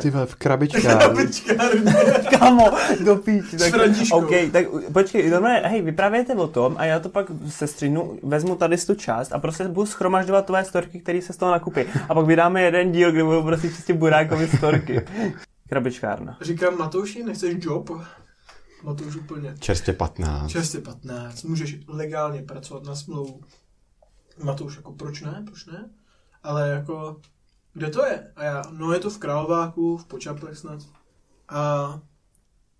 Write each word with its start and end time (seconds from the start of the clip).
Ty 0.00 0.10
vole, 0.10 0.26
v 0.26 0.34
krabičkách. 0.34 0.98
Krabičkárně. 0.98 1.94
Kámo, 2.38 2.70
do 3.04 3.16
píči. 3.16 3.56
Tak, 3.56 3.70
Františkou. 3.70 4.18
OK, 4.18 4.30
tak 4.52 4.66
počkej, 4.92 5.30
normálně, 5.30 5.68
hej, 5.68 5.82
vyprávějte 5.82 6.34
o 6.34 6.46
tom 6.46 6.74
a 6.78 6.84
já 6.84 7.00
to 7.00 7.08
pak 7.08 7.26
se 7.48 7.66
střínu, 7.66 8.18
vezmu 8.22 8.56
tady 8.56 8.76
tu 8.76 8.94
část 8.94 9.32
a 9.32 9.38
prostě 9.38 9.68
budu 9.68 9.86
schromažďovat 9.86 10.46
tvoje 10.46 10.64
storky, 10.64 11.00
které 11.00 11.22
se 11.22 11.32
z 11.32 11.36
toho 11.36 11.52
nakupí. 11.52 11.80
A 12.08 12.14
pak 12.14 12.26
vydáme 12.26 12.62
jeden 12.62 12.92
díl, 12.92 13.12
kde 13.12 13.24
budou 13.24 13.42
prostě 13.42 13.68
čistě 13.68 13.94
burákovi 13.94 14.48
storky. 14.48 15.02
Krabičkárna. 15.68 16.38
Říkám, 16.40 16.78
Matouši, 16.78 17.22
nechceš 17.22 17.56
job? 17.58 17.90
Matouš 18.82 19.16
úplně. 19.16 19.54
Čerstvě 19.58 19.94
15. 19.94 20.50
Čerstvě 20.50 20.82
15, 20.82 21.42
můžeš 21.42 21.76
legálně 21.88 22.42
pracovat 22.42 22.84
na 22.84 22.94
smlouvu. 22.94 23.40
Matouš, 24.42 24.76
jako 24.76 24.92
proč 24.92 25.20
ne, 25.20 25.42
proč 25.46 25.66
ne? 25.66 25.90
Ale 26.42 26.68
jako, 26.70 27.16
kde 27.74 27.90
to 27.90 28.04
je? 28.06 28.32
A 28.36 28.44
já, 28.44 28.62
no 28.70 28.92
je 28.92 28.98
to 28.98 29.10
v 29.10 29.18
Králováku, 29.18 29.96
v 29.96 30.06
Počaplech 30.06 30.58
snad. 30.58 30.80
A, 31.48 32.00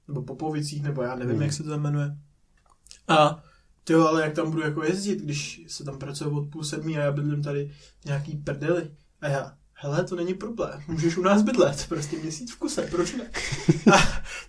nebo 0.08 0.22
Popovicích, 0.22 0.82
nebo 0.82 1.02
já 1.02 1.14
nevím, 1.14 1.32
Hmm. 1.34 1.42
jak 1.42 1.52
se 1.52 1.62
to 1.62 1.78
jmenuje. 1.78 2.16
A 3.08 3.42
ty 3.84 3.94
ale 3.94 4.22
jak 4.22 4.32
tam 4.34 4.50
budu 4.50 4.62
jako 4.62 4.84
jezdit, 4.84 5.18
když 5.22 5.62
se 5.66 5.84
tam 5.84 5.98
pracuje 5.98 6.30
od 6.30 6.48
půl 6.50 6.64
sedmí 6.64 6.98
a 6.98 7.00
já 7.02 7.12
bydlím 7.12 7.42
tady 7.42 7.72
nějaký 8.04 8.36
prdeli. 8.36 8.90
A 9.20 9.28
já, 9.28 9.54
hele, 9.74 10.04
to 10.04 10.16
není 10.16 10.34
problém, 10.34 10.80
můžeš 10.88 11.16
u 11.16 11.22
nás 11.22 11.42
bydlet, 11.42 11.86
prostě 11.88 12.16
měsíc 12.18 12.52
v 12.52 12.58
kuse, 12.58 12.82
proč 12.82 13.14
ne? 13.14 13.30
A, 13.94 13.98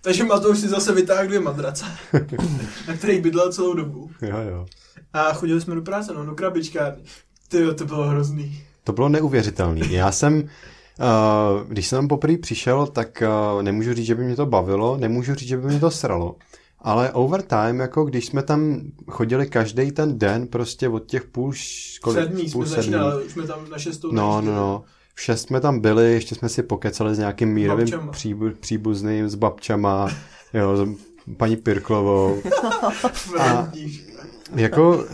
takže 0.02 0.24
Matouš 0.24 0.58
si 0.58 0.68
zase 0.68 0.92
vytáhl 0.94 1.26
dvě 1.26 1.40
madrace, 1.40 1.84
na 2.88 2.96
kterých 2.96 3.22
bydlel 3.22 3.52
celou 3.52 3.74
dobu. 3.74 4.10
Jo, 4.22 4.38
jo. 4.40 4.66
A 5.12 5.32
chodili 5.32 5.60
jsme 5.60 5.74
do 5.74 5.82
práce, 5.82 6.14
no, 6.14 6.26
do 6.26 6.34
krabičkárny. 6.34 7.02
Ty 7.48 7.74
to 7.74 7.84
bylo 7.84 8.06
hrozný. 8.08 8.66
To 8.84 8.92
bylo 8.92 9.08
neuvěřitelné. 9.08 9.86
Já 9.90 10.12
jsem, 10.12 10.34
uh, 10.34 11.68
když 11.68 11.86
jsem 11.86 11.96
tam 11.96 12.08
poprvé 12.08 12.38
přišel, 12.38 12.86
tak 12.86 13.22
uh, 13.56 13.62
nemůžu 13.62 13.94
říct, 13.94 14.06
že 14.06 14.14
by 14.14 14.24
mě 14.24 14.36
to 14.36 14.46
bavilo, 14.46 14.96
nemůžu 14.96 15.34
říct, 15.34 15.48
že 15.48 15.56
by 15.56 15.66
mě 15.66 15.80
to 15.80 15.90
sralo. 15.90 16.36
Ale 16.80 17.12
overtime, 17.12 17.82
jako 17.82 18.04
když 18.04 18.26
jsme 18.26 18.42
tam 18.42 18.80
chodili 19.10 19.46
každý 19.46 19.92
ten 19.92 20.18
den, 20.18 20.46
prostě 20.46 20.88
od 20.88 21.06
těch 21.06 21.24
půl, 21.24 21.52
kolik, 22.02 22.24
Sedmý 22.24 22.42
jsme 22.42 22.52
půl 22.52 22.64
začínali, 22.64 23.24
už 23.24 23.32
jsme 23.32 23.46
tam 23.46 23.70
na 23.70 23.78
šestou 23.78 24.12
No, 24.12 24.40
no, 24.40 24.54
no. 24.54 24.84
V 25.14 25.22
šest 25.22 25.42
jsme 25.42 25.60
tam 25.60 25.80
byli, 25.80 26.12
ještě 26.12 26.34
jsme 26.34 26.48
si 26.48 26.62
pokecali 26.62 27.14
s 27.14 27.18
nějakým 27.18 27.48
mírovým 27.48 27.88
příbu, 28.10 28.50
příbuzným, 28.60 29.28
s 29.28 29.34
babčama, 29.34 30.08
jo, 30.54 30.76
s 30.76 30.88
paní 31.36 31.56
Pirklovou. 31.56 32.42
František. 33.12 34.14
Jako 34.54 35.04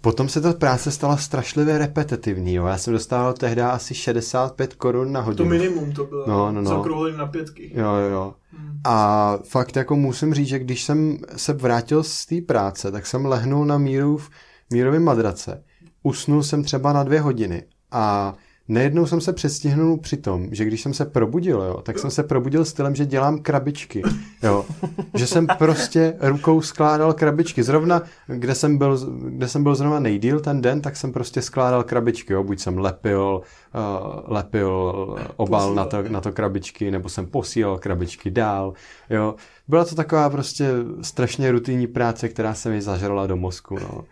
potom 0.00 0.28
se 0.28 0.40
ta 0.40 0.52
práce 0.52 0.90
stala 0.90 1.16
strašlivě 1.16 1.78
repetitivní, 1.78 2.54
jo. 2.54 2.66
Já 2.66 2.78
jsem 2.78 2.92
dostával 2.92 3.32
tehdy 3.32 3.62
asi 3.62 3.94
65 3.94 4.74
korun 4.74 5.12
na 5.12 5.20
To 5.20 5.26
hodinu. 5.26 5.48
minimum 5.48 5.92
to 5.92 6.04
bylo. 6.04 6.24
No, 6.28 6.52
no, 6.52 6.62
no. 6.62 6.84
Na 7.16 7.26
pětky. 7.26 7.72
Jo, 7.74 7.94
jo, 7.94 8.08
jo. 8.12 8.34
Hmm. 8.50 8.80
A 8.84 9.38
fakt 9.48 9.76
jako 9.76 9.96
musím 9.96 10.34
říct, 10.34 10.48
že 10.48 10.58
když 10.58 10.84
jsem 10.84 11.18
se 11.36 11.52
vrátil 11.52 12.02
z 12.02 12.26
té 12.26 12.40
práce, 12.40 12.92
tak 12.92 13.06
jsem 13.06 13.26
lehnul 13.26 13.64
na 13.64 13.78
míru 13.78 14.16
v 14.16 14.30
mírovém 14.70 15.02
madrace. 15.04 15.64
Usnul 16.02 16.42
jsem 16.42 16.64
třeba 16.64 16.92
na 16.92 17.02
dvě 17.02 17.20
hodiny 17.20 17.62
a 17.90 18.34
nejednou 18.68 19.06
jsem 19.06 19.20
se 19.20 19.32
přestihnul 19.32 19.98
při 19.98 20.16
tom, 20.16 20.48
že 20.50 20.64
když 20.64 20.82
jsem 20.82 20.94
se 20.94 21.04
probudil, 21.04 21.62
jo, 21.62 21.80
tak 21.82 21.98
jsem 21.98 22.10
se 22.10 22.22
probudil 22.22 22.64
stylem, 22.64 22.94
že 22.94 23.06
dělám 23.06 23.38
krabičky. 23.38 24.02
Jo. 24.42 24.66
Že 25.14 25.26
jsem 25.26 25.46
prostě 25.58 26.16
rukou 26.20 26.60
skládal 26.60 27.12
krabičky. 27.12 27.62
Zrovna, 27.62 28.02
kde 28.26 28.54
jsem 28.54 28.78
byl, 28.78 28.98
kde 29.28 29.48
jsem 29.48 29.62
byl 29.62 29.74
zrovna 29.74 30.00
nejdíl 30.00 30.40
ten 30.40 30.60
den, 30.60 30.80
tak 30.80 30.96
jsem 30.96 31.12
prostě 31.12 31.42
skládal 31.42 31.82
krabičky. 31.82 32.32
Jo. 32.32 32.44
Buď 32.44 32.60
jsem 32.60 32.78
lepil, 32.78 33.40
uh, 33.74 34.22
lepil 34.24 34.94
obal 35.36 35.74
na 35.74 35.84
to, 35.84 36.02
na 36.02 36.20
to 36.20 36.32
krabičky, 36.32 36.90
nebo 36.90 37.08
jsem 37.08 37.26
posílal 37.26 37.78
krabičky 37.78 38.30
dál. 38.30 38.72
Jo. 39.10 39.34
Byla 39.68 39.84
to 39.84 39.94
taková 39.94 40.30
prostě 40.30 40.70
strašně 41.02 41.52
rutinní 41.52 41.86
práce, 41.86 42.28
která 42.28 42.54
se 42.54 42.70
mi 42.70 42.82
zažrala 42.82 43.26
do 43.26 43.36
mozku. 43.36 43.74
No. 43.74 44.04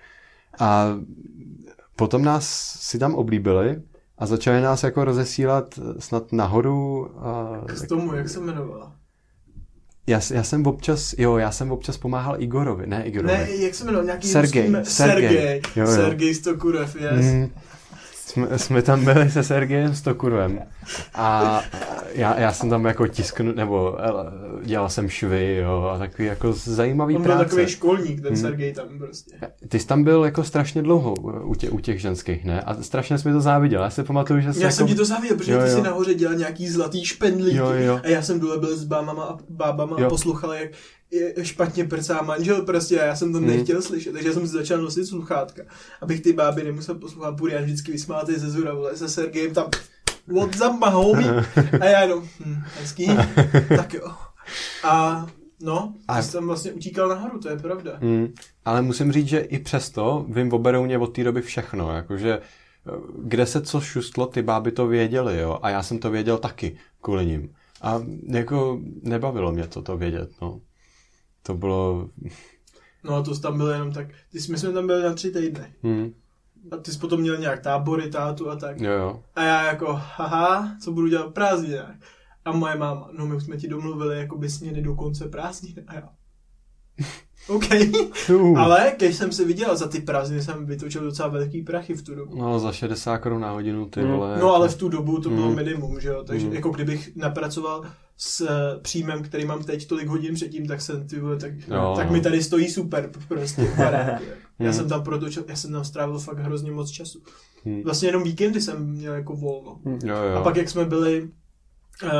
A 0.61 0.87
potom 1.97 2.25
nás 2.25 2.47
si 2.81 2.99
tam 2.99 3.15
oblíbili 3.15 3.83
a 4.19 4.27
začali 4.27 4.61
nás 4.61 4.83
jako 4.83 5.05
rozesílat 5.05 5.79
snad 5.99 6.33
nahoru. 6.33 7.11
A, 7.19 7.61
K 7.85 7.89
tomu, 7.89 8.15
jak 8.15 8.29
se 8.29 8.39
jmenovala? 8.39 8.93
já, 10.07 10.21
já 10.33 10.43
jsem 10.43 10.67
občas, 10.67 11.15
jo, 11.19 11.37
já 11.37 11.51
jsem 11.51 11.73
občas 11.73 11.99
pomáhal 11.99 12.43
Igorovi, 12.43 12.87
ne 12.87 13.05
Igorovi. 13.05 13.35
Ne, 13.35 13.51
jak 13.51 13.75
se 13.75 13.85
jmenoval? 13.85 14.05
Nějaký 14.05 14.29
Sergej, 14.29 14.73
ruský 14.73 14.95
Sergej. 14.95 15.29
Sergej. 15.31 15.63
Jo, 15.77 15.85
jo. 15.85 15.97
Sergej 15.97 16.35
Stokurev, 16.35 16.97
yes. 16.97 17.25
Mm, 17.25 17.51
jsme, 18.15 18.59
jsme 18.59 18.83
tam 18.83 19.05
byli 19.05 19.31
se 19.31 19.43
Sergejem 19.43 19.95
Stokurovem 19.95 20.61
a 21.15 21.63
já, 22.15 22.41
já 22.41 22.53
jsem 22.53 22.71
tam 22.71 22.85
jako 22.85 23.07
tisknu, 23.07 23.53
nebo 23.53 23.97
eh, 24.01 24.67
dělal 24.67 24.89
jsem 24.91 25.09
švy, 25.09 25.57
jo, 25.63 25.91
a 25.95 25.99
takový 25.99 26.29
jako 26.29 26.53
zajímavý 26.53 27.17
On 27.17 27.23
byl 27.23 27.33
práce. 27.33 27.45
takový 27.45 27.67
školník, 27.69 28.21
ten 28.23 28.33
Hmm. 28.33 28.37
Sergej 28.43 28.73
tam 28.73 28.99
prostě. 28.99 29.37
Ty 29.69 29.79
jsi 29.79 29.87
tam 29.87 30.05
byl 30.05 30.25
jako 30.25 30.45
strašně 30.45 30.83
dlouho 30.83 31.15
u, 31.45 31.55
tě, 31.55 31.71
u 31.71 31.81
těch 31.81 32.01
ženských, 32.01 32.45
ne? 32.45 32.61
A 32.63 32.83
strašně 32.83 33.19
jsi 33.19 33.29
mi 33.29 33.35
to 33.35 33.41
záviděl. 33.41 33.83
Já 33.83 33.91
si 33.91 34.03
pamatuju, 34.03 34.41
že 34.41 34.53
jsi 34.53 34.61
Já 34.61 34.65
jako... 34.67 34.77
jsem 34.77 34.87
ti 34.87 34.95
to 34.95 35.05
záviděl, 35.05 35.37
protože 35.37 35.53
Jo, 35.53 35.59
ty 35.65 35.71
jo. 35.71 35.77
si 35.77 35.83
nahoře 35.83 36.15
dělal 36.15 36.37
nějaký 36.37 36.69
zlatý 36.69 37.05
špendlíky 37.05 37.57
Jo, 37.57 37.71
jo. 37.73 38.01
a 38.05 38.09
já 38.09 38.23
jsem 38.23 38.41
dole 38.41 38.59
byl 38.59 38.77
s 38.77 38.85
bámama 38.85 39.25
a 39.25 39.39
bábama 39.49 39.97
Jo. 40.01 40.07
a 40.07 40.09
poslouchal, 40.09 40.53
jak 40.53 40.71
špatně 41.43 41.85
prcá 41.85 42.23
manžel 42.23 42.63
prostě 42.63 43.01
a 43.01 43.05
já 43.05 43.17
jsem 43.17 43.33
to 43.33 43.39
Hmm. 43.39 43.47
nechtěl 43.47 43.83
slyšet, 43.83 44.13
takže 44.13 44.29
já 44.29 44.35
jsem 44.35 44.47
si 44.47 44.53
začal 44.53 44.79
nosit 44.79 45.07
sluchátka, 45.07 45.63
abych 46.03 46.21
ty 46.21 46.33
báby 46.33 46.65
nemusel 46.65 46.95
poslouchat, 46.95 47.35
budu 47.35 47.53
já 47.53 47.61
vždycky 47.63 47.93
vysmátej 47.93 48.35
ze 48.39 48.51
zura, 48.51 48.75
vole, 48.75 48.97
se 48.97 49.09
Sergejem 49.09 49.55
tam 49.55 49.67
what's 50.27 50.61
up, 50.61 50.73
my 50.73 50.91
homie? 50.93 51.45
A 51.81 51.85
já 51.85 52.01
jenom, 52.01 52.29
hm, 52.41 52.63
hezký, 52.81 53.07
tak 53.77 53.95
jo. 53.95 54.15
A 54.85 55.27
no, 55.63 55.95
A- 56.09 56.23
tam 56.23 56.47
vlastně 56.47 56.73
utíkal 56.73 57.09
nahoru, 57.09 57.39
to 57.39 57.49
je 57.49 57.57
pravda. 57.57 57.99
Mm, 58.01 58.35
ale 58.65 58.83
musím 58.83 59.13
říct, 59.13 59.29
že 59.29 59.39
i 59.41 59.59
přesto 59.59 60.27
vím 60.29 60.53
o 60.53 60.59
Berouně 60.59 60.99
od 60.99 61.07
té 61.07 61.25
doby 61.25 61.43
všechno, 61.43 61.95
jakože 61.97 62.33
eh, 62.33 62.91
kde 63.19 63.47
se 63.47 63.63
co 63.63 63.81
šustlo, 63.81 64.27
ty 64.27 64.43
báby 64.43 64.73
to 64.73 64.87
věděli, 64.87 65.39
jo, 65.39 65.59
a 65.63 65.71
já 65.71 65.83
jsem 65.83 65.99
to 65.99 66.11
věděl 66.11 66.39
taky 66.39 66.77
kvůli 67.01 67.27
nim. 67.27 67.55
A 67.83 68.01
jako 68.29 68.81
nebavilo 69.03 69.53
mě 69.53 69.67
to 69.67 69.83
to 69.83 69.97
vědět, 69.97 70.31
no. 70.43 70.61
To 71.43 71.55
bylo... 71.55 72.09
No 73.05 73.15
a 73.15 73.23
to 73.23 73.39
tam 73.39 73.57
byl 73.57 73.69
jenom 73.69 73.93
tak, 73.93 74.07
ty 74.09 74.39
my 74.51 74.59
jsme 74.59 74.73
tam 74.73 74.87
byli 74.87 75.03
na 75.03 75.15
tři 75.15 75.31
týdny. 75.31 75.75
Hm, 75.83 76.13
A 76.71 76.77
ty 76.77 76.93
jsi 76.93 76.99
potom 76.99 77.21
měl 77.21 77.37
nějak 77.37 77.61
tábory, 77.61 78.11
tátu 78.11 78.51
a 78.51 78.57
tak. 78.57 78.81
jo, 78.81 78.93
jo. 78.93 79.23
A 79.35 79.43
já 79.45 79.67
jako, 79.67 79.87
haha, 79.93 80.69
co 80.83 80.93
budu 80.93 81.09
dělat 81.09 81.29
v 81.29 81.33
prázdninách? 81.33 81.95
A 82.45 82.53
moje 82.53 82.77
máma, 82.77 83.09
no 83.19 83.27
my 83.27 83.35
už 83.37 83.43
jsme 83.45 83.57
ti 83.57 83.69
domluvili 83.69 84.19
jako 84.19 84.39
by 84.39 84.51
směny 84.51 84.83
do 84.83 84.95
konce 84.95 85.29
prázdnin. 85.29 85.75
A 85.87 85.95
já, 85.95 86.09
OK. 87.49 87.65
Uh. 88.31 88.59
Ale 88.59 88.93
když 88.97 89.17
jsem 89.17 89.33
si 89.33 89.45
viděl, 89.45 89.77
za 89.77 89.89
ty 89.89 90.01
prázdniny 90.01 90.43
jsem 90.43 90.67
vytočil 90.67 91.03
docela 91.03 91.29
velký 91.29 91.63
prachy 91.63 91.95
v 91.95 92.03
tu 92.03 92.15
dobu. 92.15 92.37
No 92.39 92.59
za 92.59 92.73
60 92.73 93.19
korun 93.19 93.41
na 93.41 93.51
hodinu, 93.51 93.87
ty 93.89 94.03
Mm. 94.03 94.11
vole. 94.13 94.39
No 94.41 94.55
ale 94.55 94.69
v 94.69 94.77
tu 94.77 94.89
dobu 94.89 95.21
to 95.21 95.31
bylo 95.31 95.49
Mm. 95.51 95.57
minimum, 95.57 96.01
že 96.01 96.09
jo? 96.09 96.25
Takže 96.25 96.47
Mm. 96.47 96.53
jako 96.53 96.71
kdybych 96.71 97.17
napracoval 97.17 97.83
s 98.17 98.41
eh, 98.41 98.79
příjmem, 98.83 99.23
který 99.23 99.45
mám 99.45 99.65
teď 99.65 99.87
tolik 99.89 100.09
hodin 100.09 100.35
předtím, 100.35 100.67
tak 100.67 100.81
jsem, 100.81 101.07
ty 101.07 101.21
vole, 101.21 101.37
tak, 101.37 101.53
Jo, 101.69 101.95
tak 101.97 102.07
no. 102.07 102.13
mi 102.13 102.21
tady 102.21 102.43
stojí 102.43 102.69
super, 102.71 103.11
prostě, 103.29 103.63
Já 104.63 104.69
Mm. 104.71 104.77
jsem 104.77 104.89
tam 104.89 105.03
protočil, 105.05 105.45
já 105.49 105.57
jsem 105.57 105.73
tam 105.73 105.85
strávil 105.85 106.19
fakt 106.19 106.39
hrozně 106.39 106.71
moc 106.73 106.91
času. 106.91 107.23
Hm. 107.65 107.83
Vlastně 107.85 108.09
jenom 108.09 108.23
víkendy 108.23 108.61
jsem 108.61 108.87
měl 108.87 109.15
jako 109.15 109.37
volno. 109.37 109.81
Jo, 110.05 110.17
jo. 110.17 110.37
A 110.37 110.43
pak 110.43 110.57
jak 110.57 110.69
jsme 110.69 110.85
byli, 110.85 111.23
uh, 112.05 112.11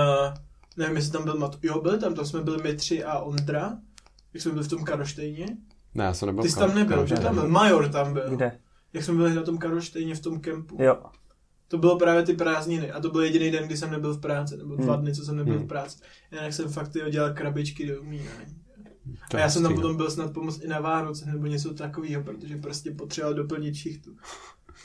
nevím, 0.77 0.97
jestli 0.97 1.13
tam 1.13 1.25
byl 1.25 1.35
Mat, 1.39 1.59
jo, 1.63 1.81
byli 1.81 1.99
tam, 1.99 2.15
to 2.15 2.25
jsme 2.25 2.41
byli 2.43 2.63
my 2.63 2.75
tři 2.75 3.05
a 3.05 3.19
Ondra, 3.19 3.73
jak 4.35 4.43
jsme 4.43 4.53
byli 4.53 4.65
v 4.65 4.69
tom 4.69 4.85
Karlštejně. 4.85 5.47
Ne, 5.95 6.05
já 6.05 6.15
jsem 6.15 6.27
nebyl 6.27 6.43
Ty 6.43 6.51
jsi 6.51 6.59
tam 6.59 6.75
nebyl, 6.75 7.07
že 7.07 7.15
tam 7.15 7.35
byl. 7.35 7.49
Major 7.49 7.89
tam 7.89 8.13
byl. 8.13 8.31
Kde? 8.37 8.59
Jak 8.93 9.05
jsme 9.05 9.15
byli 9.15 9.35
na 9.35 9.43
tom 9.43 9.59
Karlštejně 9.59 10.15
v 10.15 10.21
tom 10.21 10.41
kempu. 10.41 10.77
Jo. 10.83 10.97
To 11.69 11.79
bylo 11.79 11.99
právě 11.99 12.23
ty 12.23 12.35
prázdniny 12.35 12.93
a 12.93 13.01
to 13.01 13.11
byl 13.11 13.21
jediný 13.23 13.51
den, 13.51 13.67
kdy 13.67 13.77
jsem 13.77 13.91
nebyl 13.91 14.15
v 14.15 14.21
práci, 14.21 14.57
nebo 14.57 14.77
dva 14.77 14.95
Hmm. 14.95 15.03
dny, 15.03 15.15
co 15.15 15.25
jsem 15.25 15.37
nebyl 15.37 15.55
Hmm. 15.55 15.65
v 15.65 15.69
práci. 15.69 15.99
Jinak 16.33 16.53
jsem 16.53 16.69
fakt 16.69 16.91
dělal 17.11 17.35
krabičky 17.35 17.87
do 17.87 18.01
umírání. 18.01 18.57
A 19.35 19.39
já 19.39 19.51
jsem 19.51 19.63
tam 19.63 19.75
potom 19.75 19.97
byl 19.97 20.11
snad 20.11 20.33
pomoct 20.33 20.65
i 20.65 20.69
na 20.69 20.81
Vánoce 20.81 21.27
nebo 21.27 21.47
něco 21.47 21.75
takového, 21.75 22.23
protože 22.23 22.57
prostě 22.57 22.91
potřeboval 22.91 23.35
doplnit 23.35 23.75
šichtu. 23.75 24.11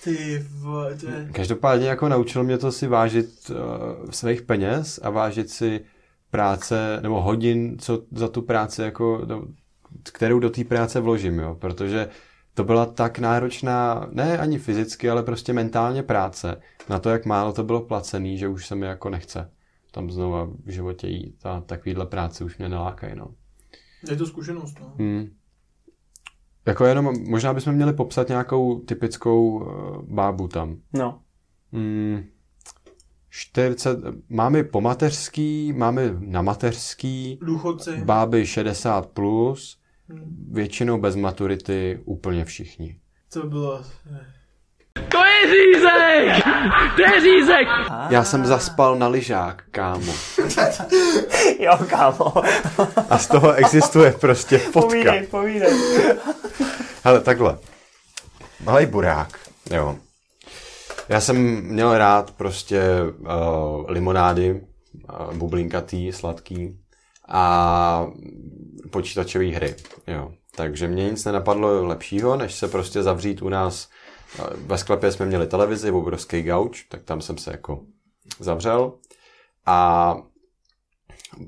Ty 0.04 0.46
vole, 0.60 0.96
to 0.96 1.10
je... 1.10 1.30
Každopádně 1.31 1.88
jako 1.88 2.10
naučil 2.10 2.44
mě 2.44 2.58
to 2.58 2.72
si 2.72 2.88
vážit 2.88 3.50
uh, 3.50 4.10
svých 4.10 4.42
peněz 4.42 5.00
a 5.04 5.10
vážit 5.10 5.50
si 5.50 5.81
práce 6.31 7.00
nebo 7.02 7.22
hodin, 7.22 7.80
co 7.80 8.04
za 8.12 8.28
tu 8.28 8.42
práci 8.42 8.81
jako, 8.81 9.22
do, 9.25 9.48
kterou 10.04 10.40
do 10.40 10.50
té 10.50 10.63
práce 10.63 11.00
vložím, 11.00 11.40
jo, 11.40 11.56
protože 11.56 12.10
to 12.54 12.63
byla 12.63 12.86
tak 12.86 13.20
náročná, 13.20 14.10
ne 14.12 14.38
ani 14.38 14.60
fyzicky, 14.60 15.10
ale 15.10 15.24
prostě 15.24 15.54
mentálně 15.54 16.04
práce 16.04 16.62
na 16.90 17.00
to, 17.00 17.10
jak 17.10 17.25
málo 17.25 17.54
to 17.54 17.63
bylo 17.63 17.81
placený, 17.81 18.38
že 18.38 18.48
už 18.48 18.68
se 18.68 18.75
mi 18.75 18.86
jako 18.86 19.10
nechce 19.10 19.52
tam 19.92 20.12
znova 20.12 20.46
v 20.66 20.70
životě 20.70 21.08
jít 21.08 21.46
a 21.46 21.62
takovýhle 21.62 22.06
práce 22.06 22.44
už 22.44 22.58
mě 22.58 22.70
nelákají, 22.70 23.16
no. 23.16 23.28
Je 24.10 24.16
to 24.16 24.26
zkušenost, 24.26 24.80
no. 24.80 24.94
Hmm. 25.00 25.30
Jako 26.66 26.86
jenom, 26.86 27.14
možná 27.30 27.54
bychom 27.54 27.74
měli 27.74 27.94
popsat 27.94 28.28
nějakou 28.30 28.80
typickou 28.80 29.50
uh, 29.60 30.02
bábu 30.14 30.48
tam. 30.48 30.78
No. 30.94 31.22
Mm, 31.72 32.24
40, 33.30 34.00
máme 34.30 34.64
po 34.64 34.82
mateřský, 34.82 35.74
máme 35.74 36.16
na 36.20 36.42
mateřský, 36.42 37.40
Důchodci. 37.42 38.02
báby 38.06 38.46
60 38.46 39.06
plus, 39.10 39.80
Hm. 40.10 40.48
většinou 40.52 41.00
bez 41.02 41.16
maturity 41.16 42.02
úplně 42.06 42.46
všichni. 42.46 43.00
To 43.34 43.42
by 43.44 43.50
bylo... 43.50 43.84
To 45.10 45.24
je 45.26 45.48
řízek! 45.48 46.46
To 46.96 47.02
je 47.02 47.22
řízek! 47.22 47.68
Já 48.10 48.24
jsem 48.24 48.46
zaspal 48.46 48.96
na 48.96 49.08
lyžák, 49.08 49.64
kámo. 49.72 50.14
Jo, 51.60 51.78
kámo. 51.90 52.34
A 53.10 53.18
z 53.18 53.28
toho 53.28 53.54
existuje 53.54 54.12
prostě 54.12 54.58
fotka. 54.58 54.88
Povídej, 54.88 55.28
povídej. 55.28 55.74
Hele, 57.04 57.22
takhle. 57.22 57.58
Malej 58.64 58.86
burák, 58.86 59.40
jo. 59.72 59.96
Já 61.10 61.22
jsem 61.22 61.62
měl 61.62 61.98
rád 61.98 62.32
prostě 62.32 62.82
uh, 63.20 63.86
limonády, 63.88 64.52
uh, 64.52 65.34
bublinkatý, 65.34 66.12
sladký 66.12 66.80
a 67.30 68.08
počítačové 68.90 69.46
hry, 69.46 69.76
jo. 70.08 70.32
Takže 70.56 70.88
mě 70.88 71.10
nic 71.10 71.26
nenapadlo 71.26 71.86
lepšího, 71.88 72.36
než 72.36 72.54
se 72.54 72.68
prostě 72.68 73.04
zavřít 73.04 73.42
u 73.42 73.50
nás. 73.50 73.88
Ve 74.56 74.77
sklepě 74.77 75.12
jsme 75.12 75.25
měli 75.25 75.47
televizi, 75.47 75.91
obrovský 75.91 76.41
gauč, 76.41 76.83
tak 76.83 77.03
tam 77.03 77.21
jsem 77.21 77.38
se 77.38 77.51
jako 77.51 77.83
zavřel 78.39 78.94
a 79.65 80.15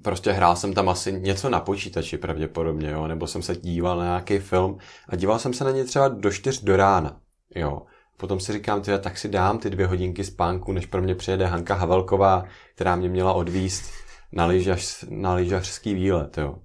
prostě 0.01 0.31
hrál 0.31 0.55
jsem 0.55 0.73
tam 0.73 0.89
asi 0.89 1.11
něco 1.11 1.49
na 1.49 1.59
počítači 1.59 2.17
pravděpodobně, 2.17 2.89
jo, 2.89 3.07
nebo 3.07 3.27
jsem 3.27 3.41
se 3.41 3.55
díval 3.55 3.97
na 3.97 4.03
nějaký 4.03 4.39
film 4.39 4.77
a 5.09 5.15
díval 5.15 5.39
jsem 5.39 5.53
se 5.53 5.63
na 5.63 5.71
ně 5.71 5.83
třeba 5.83 6.07
do 6.07 6.31
čtyř 6.31 6.63
do 6.63 6.77
rána, 6.77 7.21
jo. 7.55 7.81
Potom 8.17 8.39
si 8.39 8.53
říkám, 8.53 8.81
tyhle, 8.81 8.99
tak 8.99 9.17
si 9.17 9.29
dám 9.29 9.59
ty 9.59 9.69
dvě 9.69 9.87
hodinky 9.87 10.23
spánku, 10.23 10.71
než 10.71 10.85
pro 10.85 11.01
mě 11.01 11.15
přijede 11.15 11.45
Hanka 11.45 11.75
Havelková, 11.75 12.45
která 12.75 12.95
mě 12.95 13.09
měla 13.09 13.33
odvíst 13.33 13.91
na, 14.31 14.45
lyžař, 14.45 15.05
na 15.09 15.33
lyžařský 15.33 15.93
výlet, 15.93 16.37
jo. 16.37 16.55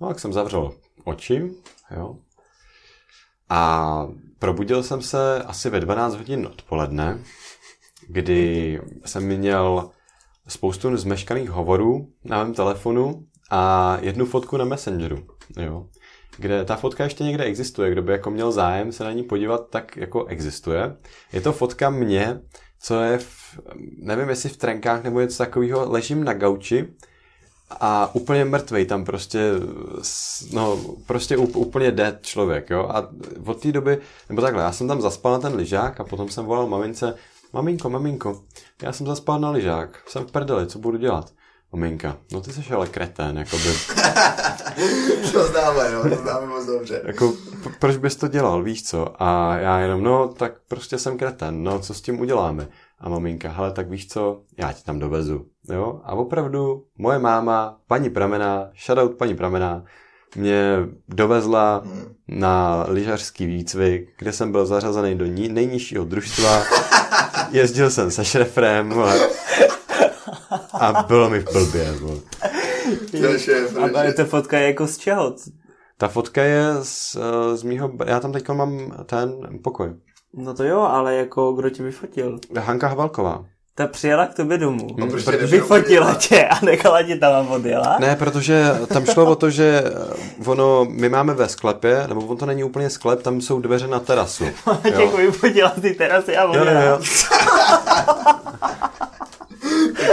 No, 0.00 0.08
tak 0.08 0.20
jsem 0.20 0.32
zavřel 0.32 0.72
oči, 1.04 1.50
jo. 1.96 2.16
A 3.48 4.08
probudil 4.38 4.82
jsem 4.82 5.02
se 5.02 5.42
asi 5.42 5.70
ve 5.70 5.80
12 5.80 6.14
hodin 6.14 6.46
odpoledne, 6.46 7.18
kdy 8.08 8.80
jsem 9.04 9.26
měl 9.26 9.90
spoustu 10.48 10.96
zmeškaných 10.96 11.50
hovorů 11.50 12.08
na 12.24 12.44
mém 12.44 12.54
telefonu 12.54 13.26
a 13.50 13.96
jednu 14.00 14.26
fotku 14.26 14.56
na 14.56 14.64
Messengeru, 14.64 15.26
jo. 15.60 15.86
Kde 16.38 16.64
ta 16.64 16.76
fotka 16.76 17.04
ještě 17.04 17.24
někde 17.24 17.44
existuje, 17.44 17.90
kdo 17.90 18.02
by 18.02 18.12
jako 18.12 18.30
měl 18.30 18.52
zájem 18.52 18.92
se 18.92 19.04
na 19.04 19.12
ní 19.12 19.22
podívat, 19.22 19.70
tak 19.70 19.96
jako 19.96 20.24
existuje. 20.24 20.96
Je 21.32 21.40
to 21.40 21.52
fotka 21.52 21.90
mě, 21.90 22.40
co 22.80 23.00
je 23.00 23.18
v, 23.18 23.60
nevím 23.98 24.28
jestli 24.28 24.48
v 24.48 24.56
trenkách 24.56 25.04
nebo 25.04 25.20
něco 25.20 25.38
takového, 25.38 25.92
ležím 25.92 26.24
na 26.24 26.32
gauči 26.34 26.88
a 27.70 28.14
úplně 28.14 28.44
mrtvej 28.44 28.86
tam 28.86 29.04
prostě, 29.04 29.50
no 30.52 30.78
prostě 31.06 31.36
úp- 31.36 31.56
úplně 31.58 31.90
dead 31.90 32.22
člověk, 32.22 32.70
jo. 32.70 32.88
A 32.94 33.08
od 33.46 33.60
té 33.62 33.72
doby, 33.72 33.98
nebo 34.28 34.42
takhle, 34.42 34.62
já 34.62 34.72
jsem 34.72 34.88
tam 34.88 35.00
zaspal 35.00 35.32
na 35.32 35.38
ten 35.38 35.54
lyžák 35.54 36.00
a 36.00 36.04
potom 36.04 36.28
jsem 36.28 36.44
volal 36.44 36.66
mamince, 36.66 37.14
maminko, 37.52 37.90
maminko, 37.90 38.42
já 38.82 38.92
jsem 38.92 39.06
zaspal 39.06 39.40
na 39.40 39.50
lyžák, 39.50 39.98
jsem 40.08 40.26
v 40.26 40.32
prdeli, 40.32 40.66
co 40.66 40.78
budu 40.78 40.98
dělat? 40.98 41.32
Maminka, 41.72 42.16
no 42.32 42.40
ty 42.40 42.52
jsi 42.52 42.72
ale 42.74 42.86
kretén, 42.86 43.38
jakoby, 43.38 43.62
To 45.32 45.46
známe, 45.46 45.90
no, 45.92 46.02
to 46.16 46.22
známe 46.22 46.46
moc 46.46 46.66
dobře. 46.66 47.02
jako, 47.04 47.32
proč 47.78 47.96
bys 47.96 48.16
to 48.16 48.28
dělal, 48.28 48.62
víš 48.62 48.84
co? 48.88 49.22
A 49.22 49.56
já 49.56 49.78
jenom, 49.78 50.02
no, 50.02 50.28
tak 50.28 50.52
prostě 50.68 50.98
jsem 50.98 51.18
kreten, 51.18 51.62
no, 51.62 51.78
co 51.80 51.94
s 51.94 52.00
tím 52.00 52.20
uděláme? 52.20 52.68
A 53.00 53.08
maminka, 53.08 53.48
hele, 53.50 53.72
tak 53.72 53.90
víš 53.90 54.08
co, 54.08 54.40
já 54.58 54.72
ti 54.72 54.82
tam 54.84 54.98
dovezu, 54.98 55.46
jo? 55.74 56.00
A 56.04 56.12
opravdu, 56.12 56.84
moje 56.98 57.18
máma, 57.18 57.78
paní 57.86 58.10
Pramená, 58.10 58.70
shoutout 58.86 59.14
paní 59.14 59.34
Pramená, 59.34 59.84
mě 60.36 60.76
dovezla 61.08 61.82
na 62.28 62.84
lyžařský 62.88 63.46
výcvik, 63.46 64.08
kde 64.18 64.32
jsem 64.32 64.52
byl 64.52 64.66
zařazený 64.66 65.14
do 65.14 65.26
ní, 65.26 65.48
nejnižšího 65.48 66.04
družstva, 66.04 66.62
jezdil 67.50 67.90
jsem 67.90 68.10
se 68.10 68.24
šrefrem, 68.24 68.90
vole, 68.90 69.28
a 70.80 71.02
bylo 71.02 71.30
mi 71.30 71.40
v 71.40 71.52
blbě, 71.52 71.94
je 73.12 73.38
šéf, 73.38 73.76
A 73.94 74.02
je 74.02 74.12
to 74.14 74.24
fotka 74.24 74.58
jako 74.58 74.86
z 74.86 74.98
čeho? 74.98 75.36
Ta 75.98 76.08
fotka 76.08 76.42
je 76.42 76.64
z, 76.82 77.16
z 77.54 77.62
mýho, 77.62 77.92
já 78.06 78.20
tam 78.20 78.32
teď 78.32 78.48
mám 78.48 79.04
ten 79.06 79.32
pokoj. 79.64 79.94
No 80.34 80.54
to 80.54 80.64
jo, 80.64 80.80
ale 80.80 81.16
jako 81.16 81.52
kdo 81.52 81.70
tě 81.70 81.82
vyfotil? 81.82 82.38
Hanka 82.58 82.88
Havalková. 82.88 83.44
Ta 83.78 83.86
přijela 83.86 84.26
k 84.26 84.34
tobě 84.34 84.58
domů. 84.58 84.86
Tě 84.96 85.02
Protože- 85.06 85.30
nebyl 85.30 85.48
Vyfotila 85.48 86.14
tě 86.14 86.46
a 86.48 86.64
nechala 86.64 87.02
tě 87.02 87.16
tam 87.16 87.34
a 87.34 87.50
odjela? 87.50 87.96
Ne, 88.00 88.16
protože 88.16 88.64
tam 88.88 89.06
šlo 89.06 89.24
o 89.26 89.34
to, 89.34 89.50
že 89.50 89.82
eh, 89.86 89.90
ono, 90.46 90.84
my 90.90 91.08
máme 91.08 91.34
ve 91.34 91.48
sklepě, 91.48 92.04
nebo 92.08 92.20
on 92.20 92.36
to 92.36 92.46
není 92.46 92.64
úplně 92.64 92.90
sklep, 92.90 93.22
tam 93.22 93.40
jsou 93.40 93.60
dveře 93.60 93.86
na 93.86 94.00
terasu. 94.00 94.44
A 94.66 94.76
tě 94.90 95.02
jako 95.02 95.16
vyfotila 95.16 95.72
z 95.76 95.80
ty 95.80 95.94
terasy 95.94 96.36
a 96.36 96.42
Jo, 96.42 96.48
odjela. 96.48 96.80
jo, 96.82 96.86
jo. 96.90 96.98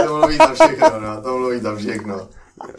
To 0.06 0.16
mluví 0.18 0.36
za 0.36 0.54
všechno, 0.54 1.00
no, 1.00 1.22
to 1.22 1.38
mluví 1.38 1.60
za 1.60 1.76
všechno. 1.76 2.20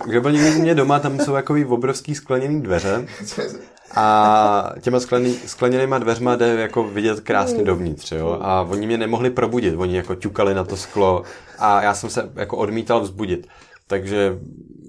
Kdo 0.05 0.21
byl 0.21 0.31
někdy 0.31 0.51
mě 0.61 0.75
doma, 0.75 0.99
tam 0.99 1.19
jsou 1.19 1.33
takový 1.33 1.65
obrovský 1.65 2.15
skleněný 2.15 2.61
dveře 2.61 3.07
a 3.95 4.73
těma 4.81 4.99
sklený, 4.99 5.33
skleněnýma 5.33 5.97
dveřma 5.97 6.35
jde 6.35 6.47
jako 6.47 6.83
vidět 6.83 7.19
krásně 7.19 7.63
dovnitř, 7.63 8.11
jo? 8.11 8.37
A 8.41 8.61
oni 8.61 8.87
mě 8.87 8.97
nemohli 8.97 9.29
probudit, 9.29 9.75
oni 9.77 9.97
jako 9.97 10.15
ťukali 10.15 10.53
na 10.53 10.63
to 10.63 10.77
sklo 10.77 11.23
a 11.59 11.81
já 11.81 11.93
jsem 11.93 12.09
se 12.09 12.31
jako 12.35 12.57
odmítal 12.57 13.01
vzbudit. 13.01 13.47
Takže 13.87 14.37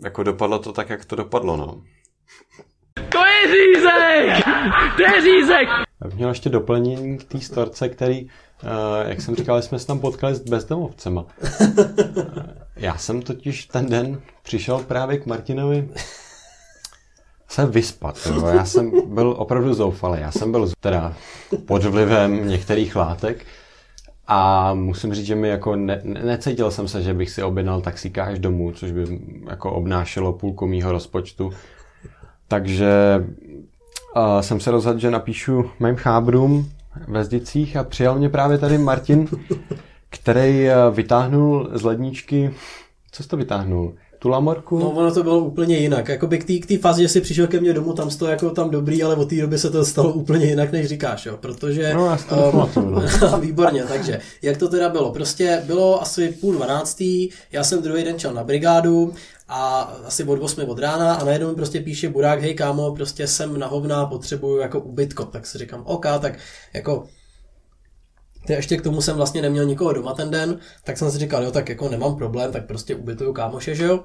jako 0.05 0.23
dopadlo 0.23 0.59
to 0.59 0.73
tak, 0.73 0.91
jak 0.91 1.05
to 1.05 1.17
dopadlo, 1.17 1.57
no. 1.57 1.83
To 3.09 3.19
je 3.25 3.47
řízek! 3.47 4.45
To 4.97 5.03
je 5.03 5.23
řízek! 5.23 5.69
Já 6.03 6.09
bych 6.09 6.17
měl 6.17 6.29
ještě 6.29 6.49
doplnění 6.49 7.19
k 7.19 7.25
té 7.25 7.41
storce, 7.41 7.89
který, 7.89 8.25
uh, 8.25 8.31
jak 9.09 9.21
jsem 9.21 9.37
říkal, 9.37 9.63
jsme 9.63 9.79
se 9.79 9.87
tam 9.87 9.99
potkali 9.99 10.35
s 10.35 10.41
bezdomovcema. 10.41 11.25
Eh, 11.43 11.67
Já 12.77 12.97
jsem 12.97 13.23
totiž 13.23 13.67
ten 13.67 13.87
den 13.87 14.21
přišel 14.43 14.79
právě 14.79 15.19
k 15.19 15.27
Martinovi 15.27 15.89
se 17.49 17.67
vyspat. 17.67 18.19
Jo. 18.27 18.47
Já 18.47 18.65
jsem 18.65 18.93
byl 19.07 19.35
opravdu 19.39 19.75
zoufalý. 19.75 20.21
Já 20.21 20.33
jsem 20.33 20.53
byl 20.53 20.71
teda 20.81 21.15
pod 21.67 21.85
vlivem 21.85 22.49
některých 22.49 22.97
látek 22.97 23.47
a 24.27 24.75
musím 24.75 25.15
říct, 25.15 25.27
že 25.27 25.35
mi 25.35 25.49
jako 25.49 25.77
ne, 25.77 26.01
ne, 26.05 26.23
necítil 26.25 26.71
jsem 26.71 26.89
se, 26.89 27.03
že 27.03 27.15
bych 27.15 27.31
si 27.31 27.43
objednal 27.43 27.81
taxíka 27.81 28.25
až 28.25 28.39
domů, 28.39 28.73
což 28.73 28.91
by 28.91 29.21
jako 29.51 29.73
obnášelo 29.73 30.33
půlku 30.33 30.67
mýho 30.67 30.93
rozpočtu. 30.93 31.53
Takže 32.49 33.25
uh, 34.17 34.41
jsem 34.41 34.61
se 34.61 34.71
rozhodl, 34.71 34.99
že 34.99 35.11
napíšu 35.11 35.71
mým 35.81 35.97
chábrům 35.97 36.71
ve 37.09 37.25
Zdicích 37.25 37.77
a 37.77 37.85
přijal 37.85 38.19
mě 38.19 38.29
právě 38.29 38.59
tady 38.59 38.79
Martin, 38.79 39.29
který 40.11 40.69
vytáhnul 40.91 41.71
z 41.73 41.83
ledničky, 41.83 42.51
co 43.11 43.23
jsi 43.23 43.29
to 43.29 43.37
vytáhnul? 43.37 43.95
Tu 44.19 44.29
lamorku? 44.29 44.79
No, 44.79 44.91
ono 44.91 45.15
to 45.15 45.23
bylo 45.23 45.39
úplně 45.39 45.77
jinak. 45.77 46.09
Jakoby 46.09 46.39
k 46.39 46.45
té 46.45 46.59
k 46.59 46.67
té 46.67 46.79
fázi, 46.79 47.03
že 47.03 47.09
jsi 47.09 47.21
přišel 47.21 47.47
ke 47.47 47.61
mně 47.61 47.73
domů, 47.73 47.93
tam 47.93 48.11
to 48.11 48.27
jako 48.27 48.51
tam 48.51 48.71
dobrý, 48.71 49.03
ale 49.03 49.15
od 49.15 49.29
té 49.29 49.37
doby 49.37 49.59
se 49.59 49.71
to 49.71 49.85
stalo 49.85 50.13
úplně 50.13 50.47
jinak, 50.47 50.73
než 50.73 50.87
říkáš, 50.89 51.27
jo. 51.27 51.37
Protože... 51.41 51.95
No, 51.95 52.07
já 52.07 52.17
si 52.17 52.27
to 52.29 52.71
no. 52.81 53.03
Výborně, 53.41 53.85
takže 53.85 54.21
jak 54.43 54.57
to 54.57 54.69
teda 54.69 54.89
bylo? 54.89 55.13
Prostě 55.13 55.63
bylo 55.67 56.03
asi 56.03 56.29
půl 56.29 56.55
dvanáctý, 56.55 57.29
já 57.53 57.65
jsem 57.65 57.83
druhý 57.83 58.05
den 58.05 58.19
čel 58.19 58.35
na 58.35 58.45
brigádu 58.45 59.15
a 59.49 59.81
asi 60.05 60.25
od 60.25 60.43
8 60.43 60.69
od 60.69 60.79
rána 60.79 61.15
a 61.15 61.25
najednou 61.25 61.49
mi 61.49 61.55
prostě 61.55 61.81
píše 61.81 62.09
Burák, 62.09 62.41
hej 62.41 62.55
kámo, 62.55 62.95
prostě 62.95 63.27
jsem 63.27 63.59
na 63.59 63.67
hovna, 63.67 64.07
potřebuju 64.07 64.59
jako 64.59 64.81
ubytko. 64.81 65.25
Tak 65.25 65.47
si 65.47 65.59
říkám, 65.59 65.83
OK, 65.85 66.07
tak 66.21 66.39
jako 66.75 67.07
ty 68.47 68.53
ještě 68.53 68.77
k 68.77 68.83
tomu 68.83 69.01
jsem 69.01 69.17
vlastně 69.17 69.43
neměl 69.43 69.65
nikoho 69.65 69.93
doma 69.93 70.15
ten 70.15 70.31
den, 70.31 70.59
tak 70.85 70.99
jsem 70.99 71.11
si 71.11 71.19
říkal, 71.19 71.45
jo, 71.45 71.51
tak 71.51 71.69
jako 71.69 71.89
nemám 71.89 72.17
problém, 72.17 72.53
tak 72.53 72.67
prostě 72.67 72.95
ubytuju 72.95 73.33
kámoše, 73.33 73.75
že 73.75 73.85
jo. 73.85 74.05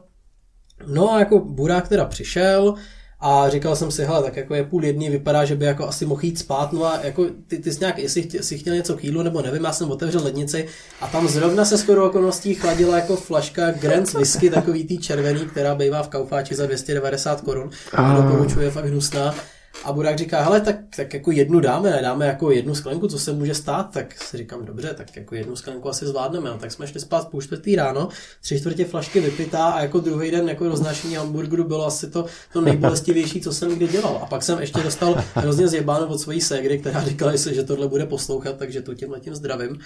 No 0.88 1.14
a 1.14 1.20
jako 1.20 1.40
Burák 1.40 1.88
teda 1.88 2.06
přišel 2.06 2.76
a 3.20 3.50
říkal 3.50 3.76
jsem 3.76 3.92
si, 3.92 4.04
hele, 4.06 4.24
tak 4.24 4.36
jako 4.38 4.56
je 4.56 4.64
půl 4.64 4.86
jedný, 4.86 5.10
vypadá, 5.10 5.46
že 5.46 5.56
by 5.56 5.66
jako 5.66 5.88
asi 5.88 6.06
mohl 6.06 6.26
jít 6.26 6.40
spát, 6.40 6.74
no 6.74 6.86
a 6.86 7.00
jako 7.04 7.26
ty, 7.48 7.60
ty 7.60 7.74
jsi 7.74 7.80
nějak, 7.80 7.98
jestli 8.00 8.30
si 8.42 8.58
chtěl 8.58 8.76
něco 8.76 8.96
k 8.96 9.04
jídlu, 9.04 9.22
nebo 9.22 9.42
nevím, 9.42 9.64
já 9.64 9.74
jsem 9.74 9.92
otevřel 9.92 10.24
lednici 10.24 10.68
a 11.02 11.08
tam 11.08 11.28
zrovna 11.28 11.66
se 11.66 11.78
shodou 11.78 12.06
okolností 12.06 12.56
chladila 12.56 12.96
jako 12.96 13.16
flaška 13.16 13.72
Grants 13.72 14.14
whisky, 14.14 14.50
takový 14.50 14.84
tý 14.84 14.98
červený, 14.98 15.40
která 15.40 15.76
bývá 15.76 16.04
v 16.04 16.10
Kaufáči 16.10 16.56
za 16.56 16.66
290 16.66 17.42
korun, 17.42 17.70
doporučuje 18.16 18.72
fakt 18.72 18.86
hnusná. 18.86 19.36
A 19.84 19.92
Burák 19.92 20.18
říká, 20.18 20.44
hele, 20.44 20.62
tak, 20.62 20.76
tak 20.96 21.14
jako 21.14 21.32
jednu 21.32 21.60
dáme, 21.60 22.00
dáme 22.02 22.28
jako 22.28 22.52
jednu 22.52 22.76
sklenku, 22.76 23.08
co 23.08 23.20
se 23.20 23.34
může 23.34 23.54
stát, 23.56 23.92
tak 23.94 24.24
si 24.24 24.38
říkám, 24.38 24.66
dobře, 24.66 24.94
tak 24.94 25.16
jako 25.16 25.36
jednu 25.36 25.56
sklenku 25.56 25.90
asi 25.90 26.06
zvládneme. 26.06 26.50
No, 26.50 26.58
tak 26.58 26.72
jsme 26.72 26.88
šli 26.88 27.00
spát 27.00 27.30
půl 27.30 27.42
čtvrtý 27.42 27.76
ráno, 27.76 28.10
tři 28.42 28.60
čtvrtě 28.60 28.86
flašky 28.86 29.20
vypitá 29.20 29.66
a 29.66 29.82
jako 29.82 30.00
druhý 30.00 30.32
den 30.32 30.50
jako 30.50 30.70
roznášení 30.70 31.16
hamburgeru 31.16 31.64
bylo 31.64 31.86
asi 31.86 32.10
to, 32.10 32.26
to 32.54 32.62
nejbolestivější, 32.62 33.42
co 33.42 33.54
jsem 33.54 33.76
kdy 33.76 33.88
dělal. 33.88 34.20
A 34.24 34.26
pak 34.26 34.44
jsem 34.44 34.60
ještě 34.60 34.84
dostal 34.84 35.24
hrozně 35.36 35.68
zjebáno 35.68 36.08
od 36.08 36.18
svojí 36.18 36.42
ségry, 36.42 36.80
která 36.80 37.04
říkala, 37.04 37.36
že, 37.36 37.54
že 37.54 37.64
tohle 37.64 37.88
bude 37.88 38.06
poslouchat, 38.06 38.58
takže 38.58 38.82
tu 38.82 38.94
tím 38.94 39.12
letím 39.12 39.36
zdravím. 39.36 39.80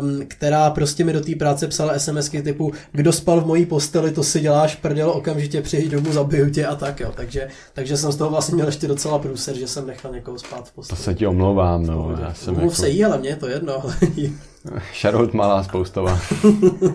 Um, 0.00 0.20
která 0.28 0.70
prostě 0.70 1.04
mi 1.04 1.12
do 1.12 1.20
té 1.20 1.34
práce 1.34 1.66
psala 1.66 1.98
SMSky 1.98 2.42
typu, 2.42 2.72
kdo 2.92 3.12
spal 3.12 3.40
v 3.40 3.46
mojí 3.46 3.66
posteli, 3.66 4.10
to 4.10 4.22
si 4.22 4.40
děláš 4.40 4.74
prdel, 4.76 5.10
okamžitě 5.10 5.62
přijď 5.62 5.90
domů, 5.90 6.12
zabiju 6.12 6.50
tě 6.50 6.66
a 6.66 6.74
tak 6.74 7.00
jo. 7.00 7.12
Takže, 7.14 7.48
takže 7.72 7.96
jsem 7.96 8.12
z 8.12 8.16
toho 8.16 8.30
vlastně 8.30 8.54
měl 8.54 8.66
ještě 8.66 8.88
docela 8.88 9.18
průser, 9.18 9.56
že 9.56 9.68
jsem 9.68 9.86
nechal 9.86 10.12
někoho 10.12 10.38
spát 10.38 10.60
v 10.68 10.70
To 10.70 10.72
posteli. 10.74 11.00
se 11.02 11.14
ti 11.14 11.26
omlouvám, 11.26 11.86
no. 11.86 12.16
Já 12.22 12.34
jsem 12.34 12.54
Mluv 12.54 12.62
jako... 12.64 12.74
se 12.74 12.88
jí, 12.88 13.04
ale 13.04 13.18
mně 13.18 13.28
je 13.28 13.36
to 13.36 13.48
jedno. 13.48 13.82
Shoutout 15.00 15.34
malá 15.34 15.62
spoustová. 15.64 16.18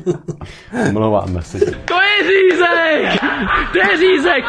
Omlouváme 0.90 1.42
se 1.42 1.60
ti. 1.60 1.66
To 1.66 1.96
je 2.02 2.24
řízek! 2.24 3.22
To 3.74 3.78
je 3.78 3.98
řízek! 3.98 4.44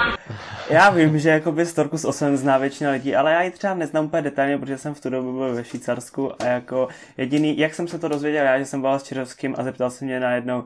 Já 0.70 0.90
vím, 0.90 1.18
že 1.18 1.28
jakoby 1.28 1.66
s 1.66 2.04
osem 2.04 2.36
zná 2.36 2.58
většina 2.58 2.90
lidí, 2.90 3.16
ale 3.16 3.32
já 3.32 3.42
ji 3.42 3.50
třeba 3.50 3.74
neznám 3.74 4.04
úplně 4.04 4.22
detailně, 4.22 4.58
protože 4.58 4.78
jsem 4.78 4.94
v 4.94 5.00
tu 5.00 5.10
dobu 5.10 5.32
byl 5.32 5.54
ve 5.54 5.64
Švýcarsku 5.64 6.42
a 6.42 6.44
jako 6.44 6.88
jediný, 7.16 7.58
jak 7.58 7.74
jsem 7.74 7.88
se 7.88 7.98
to 7.98 8.08
dozvěděl 8.08 8.44
já, 8.44 8.58
že 8.58 8.64
jsem 8.64 8.80
byl 8.80 8.94
s 8.94 9.02
Čirovským 9.02 9.54
a 9.58 9.62
zeptal 9.62 9.90
se 9.90 10.04
mě 10.04 10.20
najednou, 10.20 10.64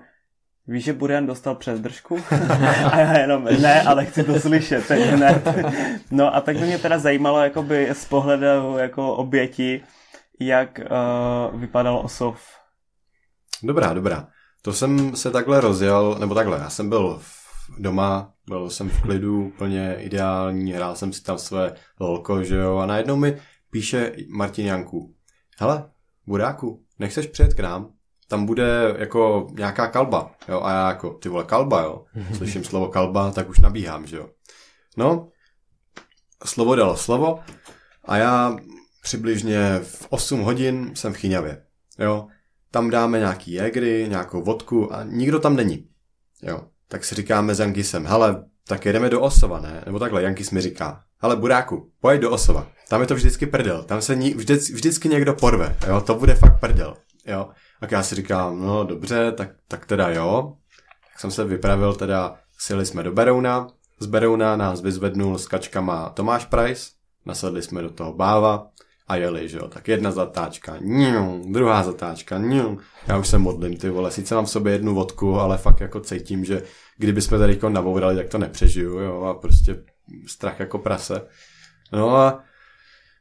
Víš, 0.70 0.84
že 0.84 0.92
Burian 0.92 1.26
dostal 1.26 1.54
přes 1.54 1.80
držku? 1.80 2.18
a 2.92 2.98
já 2.98 3.18
jenom, 3.18 3.44
ne, 3.44 3.82
ale 3.82 4.04
chci 4.04 4.24
to 4.24 4.40
slyšet, 4.40 4.90
ne. 4.90 5.42
no 6.10 6.34
a 6.34 6.40
tak 6.40 6.56
by 6.56 6.66
mě 6.66 6.78
teda 6.78 6.98
zajímalo 6.98 7.40
jakoby 7.40 7.88
z 7.92 8.04
pohledu 8.04 8.78
jako 8.78 9.14
oběti, 9.14 9.82
jak 10.40 10.80
uh, 11.52 11.60
vypadal 11.60 12.00
osov. 12.04 12.40
Dobrá, 13.62 13.92
dobrá. 13.92 14.28
To 14.62 14.72
jsem 14.72 15.16
se 15.16 15.30
takhle 15.30 15.60
rozjel, 15.60 16.16
nebo 16.20 16.34
takhle, 16.34 16.58
já 16.58 16.70
jsem 16.70 16.88
byl 16.88 17.20
doma, 17.78 18.32
byl 18.48 18.70
jsem 18.70 18.88
v 18.88 19.02
klidu, 19.02 19.46
úplně 19.46 19.96
ideální, 19.98 20.72
hrál 20.72 20.96
jsem 20.96 21.12
si 21.12 21.22
tam 21.22 21.38
své 21.38 21.74
lolko, 22.00 22.44
že 22.44 22.56
jo, 22.56 22.76
a 22.76 22.86
najednou 22.86 23.16
mi 23.16 23.38
píše 23.70 24.12
Martin 24.28 24.66
Janku, 24.66 25.14
hele, 25.58 25.90
Buráku, 26.26 26.84
nechceš 26.98 27.26
přijet 27.26 27.54
k 27.54 27.60
nám? 27.60 27.92
Tam 28.28 28.46
bude 28.46 28.94
jako 28.98 29.46
nějaká 29.52 29.86
kalba, 29.86 30.34
jo, 30.48 30.60
a 30.62 30.72
já 30.72 30.88
jako, 30.88 31.10
ty 31.10 31.28
vole, 31.28 31.44
kalba, 31.44 31.82
jo, 31.82 32.04
slyším 32.36 32.64
slovo 32.64 32.88
kalba, 32.88 33.30
tak 33.30 33.48
už 33.48 33.58
nabíhám, 33.58 34.06
že 34.06 34.16
jo. 34.16 34.30
No, 34.96 35.28
slovo 36.44 36.74
dalo 36.74 36.96
slovo 36.96 37.40
a 38.04 38.16
já 38.16 38.56
přibližně 39.02 39.80
v 39.82 40.06
8 40.10 40.40
hodin 40.40 40.90
jsem 40.94 41.12
v 41.12 41.16
Chyňavě, 41.16 41.62
jo. 41.98 42.26
Tam 42.70 42.90
dáme 42.90 43.18
nějaký 43.18 43.52
jegry, 43.52 44.06
nějakou 44.08 44.42
vodku 44.42 44.94
a 44.94 45.04
nikdo 45.04 45.38
tam 45.38 45.56
není, 45.56 45.88
jo. 46.42 46.68
Tak 46.88 47.04
si 47.04 47.14
říkáme 47.14 47.54
s 47.54 47.60
Jankisem, 47.60 48.06
hele, 48.06 48.44
tak 48.68 48.86
jedeme 48.86 49.10
do 49.10 49.20
Osova, 49.20 49.60
ne? 49.60 49.82
Nebo 49.86 49.98
takhle, 49.98 50.22
Jankis 50.22 50.50
mi 50.50 50.60
říká, 50.60 51.00
hele, 51.22 51.36
Buráku, 51.36 51.90
pojď 52.00 52.20
do 52.20 52.30
Osova. 52.30 52.66
Tam 52.88 53.00
je 53.00 53.06
to 53.06 53.14
vždycky 53.14 53.46
prdel, 53.46 53.82
tam 53.82 54.02
se 54.02 54.16
ni, 54.16 54.34
vždy, 54.34 54.56
vždycky 54.56 55.08
někdo 55.08 55.34
porve, 55.34 55.76
jo, 55.86 56.00
to 56.00 56.14
bude 56.14 56.34
fakt 56.34 56.60
prdel, 56.60 56.96
jo. 57.26 57.48
Tak 57.80 57.90
já 57.90 58.02
si 58.02 58.14
říkám, 58.14 58.60
no 58.60 58.84
dobře, 58.84 59.32
tak, 59.32 59.50
tak 59.68 59.86
teda 59.86 60.08
jo. 60.08 60.56
Tak 61.12 61.20
jsem 61.20 61.30
se 61.30 61.44
vypravil, 61.44 61.94
teda 61.94 62.36
sjeli 62.58 62.86
jsme 62.86 63.02
do 63.02 63.12
Berouna, 63.12 63.66
z 64.00 64.06
Berouna 64.06 64.56
nás 64.56 64.80
vyzvednul 64.80 65.38
s 65.38 65.46
kačkama 65.46 66.10
Tomáš 66.10 66.44
Price, 66.44 66.90
nasedli 67.26 67.62
jsme 67.62 67.82
do 67.82 67.90
toho 67.90 68.12
báva 68.12 68.66
a 69.08 69.16
jeli, 69.16 69.48
že 69.48 69.58
jo. 69.58 69.68
Tak 69.68 69.88
jedna 69.88 70.10
zatáčka, 70.10 70.76
ňum, 70.80 71.52
druhá 71.52 71.82
zatáčka, 71.82 72.38
ňum. 72.38 72.78
Já 73.06 73.18
už 73.18 73.28
se 73.28 73.38
modlím, 73.38 73.76
ty 73.76 73.90
vole, 73.90 74.10
sice 74.10 74.34
mám 74.34 74.44
v 74.44 74.50
sobě 74.50 74.72
jednu 74.72 74.94
vodku, 74.94 75.40
ale 75.40 75.58
fakt 75.58 75.80
jako 75.80 76.00
cítím, 76.00 76.44
že 76.44 76.62
kdyby 76.96 77.22
jsme 77.22 77.38
tady 77.38 77.58
navourali, 77.68 78.16
tak 78.16 78.28
to 78.28 78.38
nepřežiju, 78.38 78.98
jo, 78.98 79.22
a 79.22 79.34
prostě 79.34 79.84
strach 80.26 80.60
jako 80.60 80.78
prase. 80.78 81.22
No 81.92 82.16
a 82.16 82.44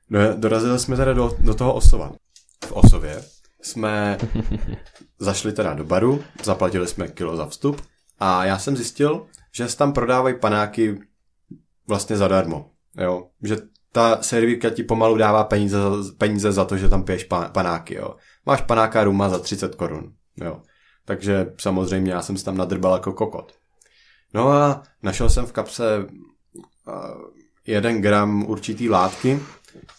do- 0.09 0.33
dorazili 0.35 0.79
jsme 0.79 0.95
teda 0.95 1.13
do, 1.13 1.37
do 1.39 1.53
toho 1.53 1.73
Osova. 1.73 2.11
V 2.65 2.71
Osově 2.71 3.23
jsme 3.61 4.17
zašli 5.19 5.51
teda 5.51 5.73
do 5.73 5.85
baru, 5.85 6.23
zaplatili 6.43 6.87
jsme 6.87 7.07
kilo 7.07 7.37
za 7.37 7.45
vstup 7.45 7.81
a 8.19 8.45
já 8.45 8.59
jsem 8.59 8.75
zjistil, 8.75 9.25
že 9.53 9.69
se 9.69 9.77
tam 9.77 9.93
prodávají 9.93 10.39
panáky 10.39 10.99
vlastně 11.87 12.17
zadarmo. 12.17 12.71
Jo? 12.97 13.27
Že 13.43 13.57
ta 13.91 14.17
servírka 14.21 14.69
ti 14.69 14.83
pomalu 14.83 15.17
dává 15.17 15.43
peníze, 15.43 15.77
za- 15.81 16.13
peníze 16.17 16.51
za 16.51 16.65
to, 16.65 16.77
že 16.77 16.89
tam 16.89 17.03
piješ 17.03 17.23
pa, 17.23 17.49
panáky. 17.49 17.95
Jo? 17.95 18.15
Máš 18.45 18.61
panáka 18.61 19.03
ruma 19.03 19.29
za 19.29 19.39
30 19.39 19.75
korun. 19.75 20.13
Jo? 20.37 20.61
Takže 21.05 21.53
samozřejmě 21.59 22.11
já 22.11 22.21
jsem 22.21 22.37
si 22.37 22.45
tam 22.45 22.57
nadrbal 22.57 22.93
jako 22.93 23.13
kokot. 23.13 23.53
No 24.33 24.49
a 24.49 24.83
našel 25.03 25.29
jsem 25.29 25.45
v 25.45 25.51
kapse 25.51 26.07
jeden 27.67 28.01
gram 28.01 28.45
určitý 28.49 28.89
látky, 28.89 29.39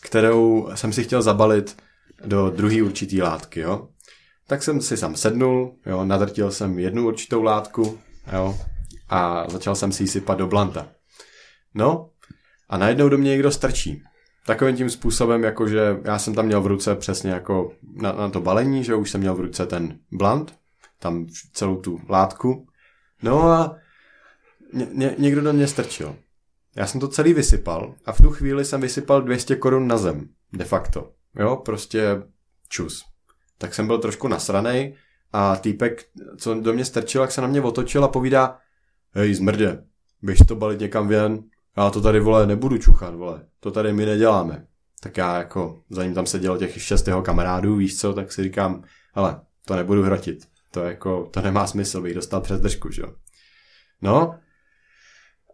kterou 0.03 0.69
jsem 0.75 0.93
si 0.93 1.05
chtěl 1.05 1.23
zabalit 1.23 1.77
do 2.25 2.51
druhé 2.51 2.83
určitý 2.83 3.23
látky, 3.23 3.61
jo. 3.61 3.89
Tak 4.47 4.63
jsem 4.63 4.81
si 4.81 4.97
sam 4.97 5.17
sednul, 5.17 5.77
jo, 5.87 6.05
nadrtil 6.05 6.51
jsem 6.51 6.79
jednu 6.79 7.07
určitou 7.07 7.43
látku, 7.43 7.99
jo, 8.33 8.59
a 9.09 9.45
začal 9.51 9.75
jsem 9.75 9.93
si 9.93 10.03
ji 10.03 10.09
sypat 10.09 10.39
do 10.39 10.47
blanta. 10.47 10.89
No, 11.75 12.11
a 12.69 12.79
najednou 12.79 13.09
do 13.09 13.19
mě 13.19 13.31
někdo 13.31 13.51
strčí. 13.51 14.03
Takovým 14.47 14.77
tím 14.77 14.91
způsobem, 14.91 15.45
jako 15.45 15.69
že 15.69 16.01
já 16.05 16.19
jsem 16.19 16.35
tam 16.35 16.47
měl 16.47 16.61
v 16.61 16.67
ruce 16.67 16.95
přesně 16.95 17.31
jako 17.31 17.73
na, 17.95 18.13
na 18.13 18.29
to 18.29 18.41
balení, 18.41 18.85
že 18.85 18.95
už 18.95 19.11
jsem 19.11 19.21
měl 19.21 19.35
v 19.35 19.41
ruce 19.41 19.67
ten 19.67 19.99
blant, 20.13 20.59
tam 20.99 21.27
celou 21.53 21.77
tu 21.77 22.01
látku. 22.09 22.67
No 23.23 23.43
a 23.43 23.77
ně, 24.73 24.87
ně, 24.93 25.15
někdo 25.19 25.41
do 25.41 25.53
mě 25.53 25.67
strčil. 25.67 26.17
Já 26.77 26.87
jsem 26.87 27.01
to 27.01 27.09
celý 27.09 27.35
vysypal 27.35 27.95
a 28.05 28.13
v 28.13 28.21
tu 28.21 28.31
chvíli 28.31 28.65
jsem 28.65 28.81
vysypal 28.81 29.23
200 29.23 29.57
korun 29.57 29.89
na 29.89 29.97
zem, 29.97 30.29
de 30.53 30.65
facto. 30.65 31.13
Jo, 31.39 31.57
prostě 31.57 32.23
čus. 32.69 33.05
Tak 33.59 33.75
jsem 33.75 33.87
byl 33.87 33.99
trošku 33.99 34.29
nasranej 34.29 34.95
a 35.33 35.57
týpek, 35.57 36.05
co 36.37 36.55
do 36.55 36.73
mě 36.73 36.85
strčil, 36.85 37.21
jak 37.21 37.33
se 37.33 37.41
na 37.41 37.47
mě 37.47 37.61
otočil 37.61 38.05
a 38.05 38.09
povídá 38.09 38.59
hej, 39.15 39.35
zmrde, 39.35 39.85
běž 40.23 40.39
to 40.49 40.57
balit 40.57 40.81
někam 40.81 41.09
ven, 41.09 41.43
já 41.79 41.91
to 41.91 42.01
tady, 42.01 42.21
vole, 42.21 42.47
nebudu 42.47 42.79
čuchat, 42.79 43.15
vole, 43.15 43.43
to 43.61 43.71
tady 43.71 43.93
my 43.93 44.07
neděláme. 44.07 44.67
Tak 45.01 45.17
já 45.17 45.39
jako, 45.39 45.81
za 45.91 46.05
ním 46.05 46.15
tam 46.15 46.27
sedělo 46.27 46.59
těch 46.59 46.83
šest 46.83 47.09
jeho 47.09 47.23
kamarádů, 47.23 47.77
víš 47.77 48.01
co, 48.01 48.13
tak 48.13 48.33
si 48.33 48.43
říkám, 48.43 48.83
hele, 49.15 49.41
to 49.65 49.77
nebudu 49.77 50.03
hrotit, 50.03 50.49
to 50.71 50.81
jako, 50.81 51.29
to 51.33 51.41
nemá 51.41 51.67
smysl, 51.67 52.01
bych 52.01 52.15
dostal 52.15 52.41
přes 52.41 52.61
držku, 52.61 52.91
že 52.91 53.03
jo. 53.03 53.15
No, 54.03 54.35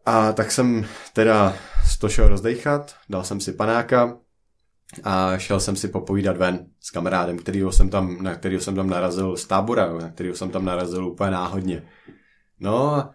a 0.06 0.32
tak 0.32 0.52
jsem 0.52 0.86
teda 1.12 1.54
to 2.00 2.08
šel 2.08 2.28
rozdejchat, 2.28 2.96
dal 3.10 3.24
jsem 3.24 3.40
si 3.40 3.52
panáka 3.52 4.18
a 5.04 5.38
šel 5.38 5.60
jsem 5.60 5.76
si 5.76 5.88
popovídat 5.88 6.36
ven 6.36 6.66
s 6.80 6.90
kamarádem, 6.90 7.38
kterýho 7.38 7.72
jsem 7.72 7.90
tam, 7.90 8.22
na 8.22 8.34
kterého 8.34 8.60
jsem 8.60 8.74
tam 8.74 8.90
narazil 8.90 9.36
z 9.36 9.46
tábora, 9.46 9.92
na 9.92 10.10
kterého 10.10 10.36
jsem 10.36 10.50
tam 10.50 10.64
narazil 10.64 11.06
úplně 11.06 11.30
náhodně. 11.30 11.82
No 12.60 13.10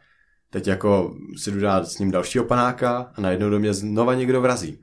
teď 0.49 0.67
jako 0.67 1.15
si 1.37 1.51
jdu 1.51 1.59
dát 1.59 1.87
s 1.87 1.99
ním 1.99 2.11
dalšího 2.11 2.43
panáka 2.43 3.11
a 3.15 3.21
najednou 3.21 3.49
do 3.49 3.59
mě 3.59 3.73
znova 3.73 4.13
někdo 4.13 4.41
vrazí. 4.41 4.79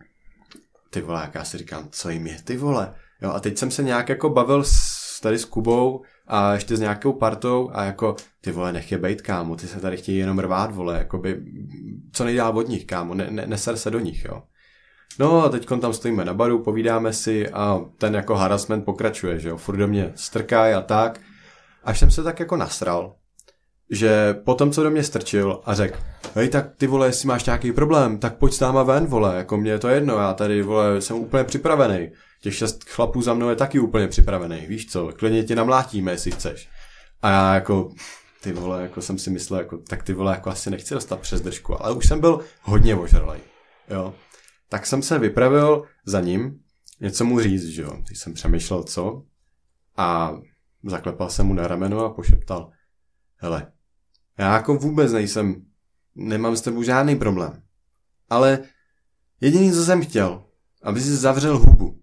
Ty 0.91 1.01
vole, 1.01 1.21
jak 1.21 1.35
já 1.35 1.45
si 1.45 1.59
říkám, 1.59 1.89
co 1.91 2.11
jim 2.11 2.27
je, 2.27 2.43
ty 2.45 2.57
vole. 2.57 2.95
Jo, 3.23 3.31
a 3.31 3.41
teď 3.41 3.59
jsem 3.59 3.71
se 3.71 3.83
nějak 3.83 4.09
jako 4.09 4.31
bavil 4.31 4.65
s, 4.65 5.21
tady 5.23 5.39
s 5.39 5.45
Kubou 5.45 6.03
a 6.27 6.53
ještě 6.53 6.77
s 6.77 6.81
nějakou 6.81 7.13
partou 7.13 7.71
a 7.73 7.85
jako, 7.85 8.17
ty 8.41 8.53
vole, 8.53 8.73
nech 8.73 8.93
je 8.93 8.99
bejt, 8.99 9.23
kámo, 9.23 9.57
ty 9.57 9.67
se 9.67 9.81
tady 9.81 9.97
chtějí 9.97 10.19
jenom 10.19 10.39
rvát, 10.39 10.75
vole, 10.75 10.99
jakoby, 10.99 11.43
co 12.13 12.25
nejdál 12.25 12.59
od 12.59 12.69
nich, 12.69 12.85
kámo, 12.85 13.15
ne, 13.15 13.27
ne, 13.31 13.47
neser 13.47 13.77
se 13.77 13.91
do 13.91 13.99
nich, 13.99 14.25
jo. 14.25 14.43
No 15.19 15.45
a 15.45 15.49
teď 15.49 15.69
tam 15.81 15.93
stojíme 15.93 16.25
na 16.25 16.35
baru, 16.35 16.63
povídáme 16.63 17.13
si 17.13 17.49
a 17.49 17.81
ten 17.99 18.15
jako 18.15 18.35
harassment 18.35 18.85
pokračuje, 18.85 19.39
že 19.39 19.49
jo, 19.49 19.57
furt 19.57 19.77
do 19.77 19.89
mě 19.89 20.13
strkají 20.15 20.75
a 20.75 20.83
tak. 20.83 21.21
Až 21.85 21.99
jsem 21.99 22.11
se 22.11 22.23
tak 22.23 22.41
jako 22.41 22.57
nasral, 22.57 23.15
že 23.90 24.35
potom, 24.35 24.71
co 24.71 24.83
do 24.83 24.90
mě 24.90 25.05
strčil 25.05 25.61
a 25.64 25.75
řekl, 25.75 25.99
hej, 26.35 26.49
tak 26.49 26.76
ty 26.76 26.87
vole, 26.87 27.07
jestli 27.07 27.28
máš 27.28 27.45
nějaký 27.45 27.73
problém, 27.73 28.19
tak 28.19 28.37
pojď 28.37 28.52
s 28.52 28.61
náma 28.61 28.83
ven, 28.83 29.07
vole, 29.07 29.37
jako 29.37 29.57
mě 29.57 29.71
je 29.71 29.78
to 29.78 29.88
jedno, 29.88 30.16
já 30.16 30.35
tady, 30.35 30.62
vole, 30.62 31.00
jsem 31.00 31.16
úplně 31.16 31.45
připravený. 31.45 32.11
Těch 32.40 32.55
šest 32.55 32.85
chlapů 32.88 33.23
za 33.23 33.35
mnou 33.35 33.49
je 33.49 33.57
taky 33.57 33.78
úplně 33.78 34.09
připravený, 34.09 34.66
víš 34.66 34.87
co, 34.87 35.12
klidně 35.16 35.45
tě 35.45 35.55
namlátíme, 35.55 36.12
jestli 36.12 36.31
chceš. 36.31 36.69
A 37.23 37.31
já 37.31 37.55
jako, 37.55 37.90
ty 38.43 38.52
vole, 38.52 38.83
jako 38.83 39.02
jsem 39.02 39.19
si 39.19 39.31
myslel, 39.31 39.61
jako, 39.61 39.78
tak 39.78 40.02
ty 40.02 40.12
vole, 40.12 40.33
jako 40.33 40.50
asi 40.50 40.71
nechci 40.71 40.95
dostat 40.95 41.21
přes 41.21 41.40
držku, 41.40 41.83
ale 41.83 41.95
už 41.95 42.07
jsem 42.07 42.21
byl 42.21 42.40
hodně 42.62 42.97
ožralej, 42.97 43.40
jo. 43.90 44.14
Tak 44.69 44.87
jsem 44.87 45.02
se 45.02 45.19
vypravil 45.19 45.83
za 46.07 46.21
ním, 46.21 46.59
něco 47.00 47.25
mu 47.25 47.40
říct, 47.40 47.66
že 47.66 47.83
jo. 47.83 47.90
Teď 48.09 48.16
jsem 48.16 48.35
přemýšlel, 48.35 48.83
co. 48.83 49.23
A 49.97 50.37
zaklepal 50.85 51.31
jsem 51.31 51.47
mu 51.47 51.55
na 51.55 51.69
rameno 51.69 52.05
a 52.05 52.11
pošeptal, 52.11 52.71
hele, 53.37 53.73
já 54.38 54.55
jako 54.55 54.75
vůbec 54.75 55.12
nejsem, 55.12 55.66
nemám 56.14 56.57
s 56.57 56.61
tebou 56.61 56.83
žádný 56.83 57.16
problém. 57.16 57.62
Ale 58.31 58.59
jediný, 59.40 59.73
co 59.73 59.85
jsem 59.85 60.02
chtěl, 60.02 60.45
aby 60.83 61.00
si 61.00 61.16
zavřel 61.16 61.59
hubu. 61.59 62.00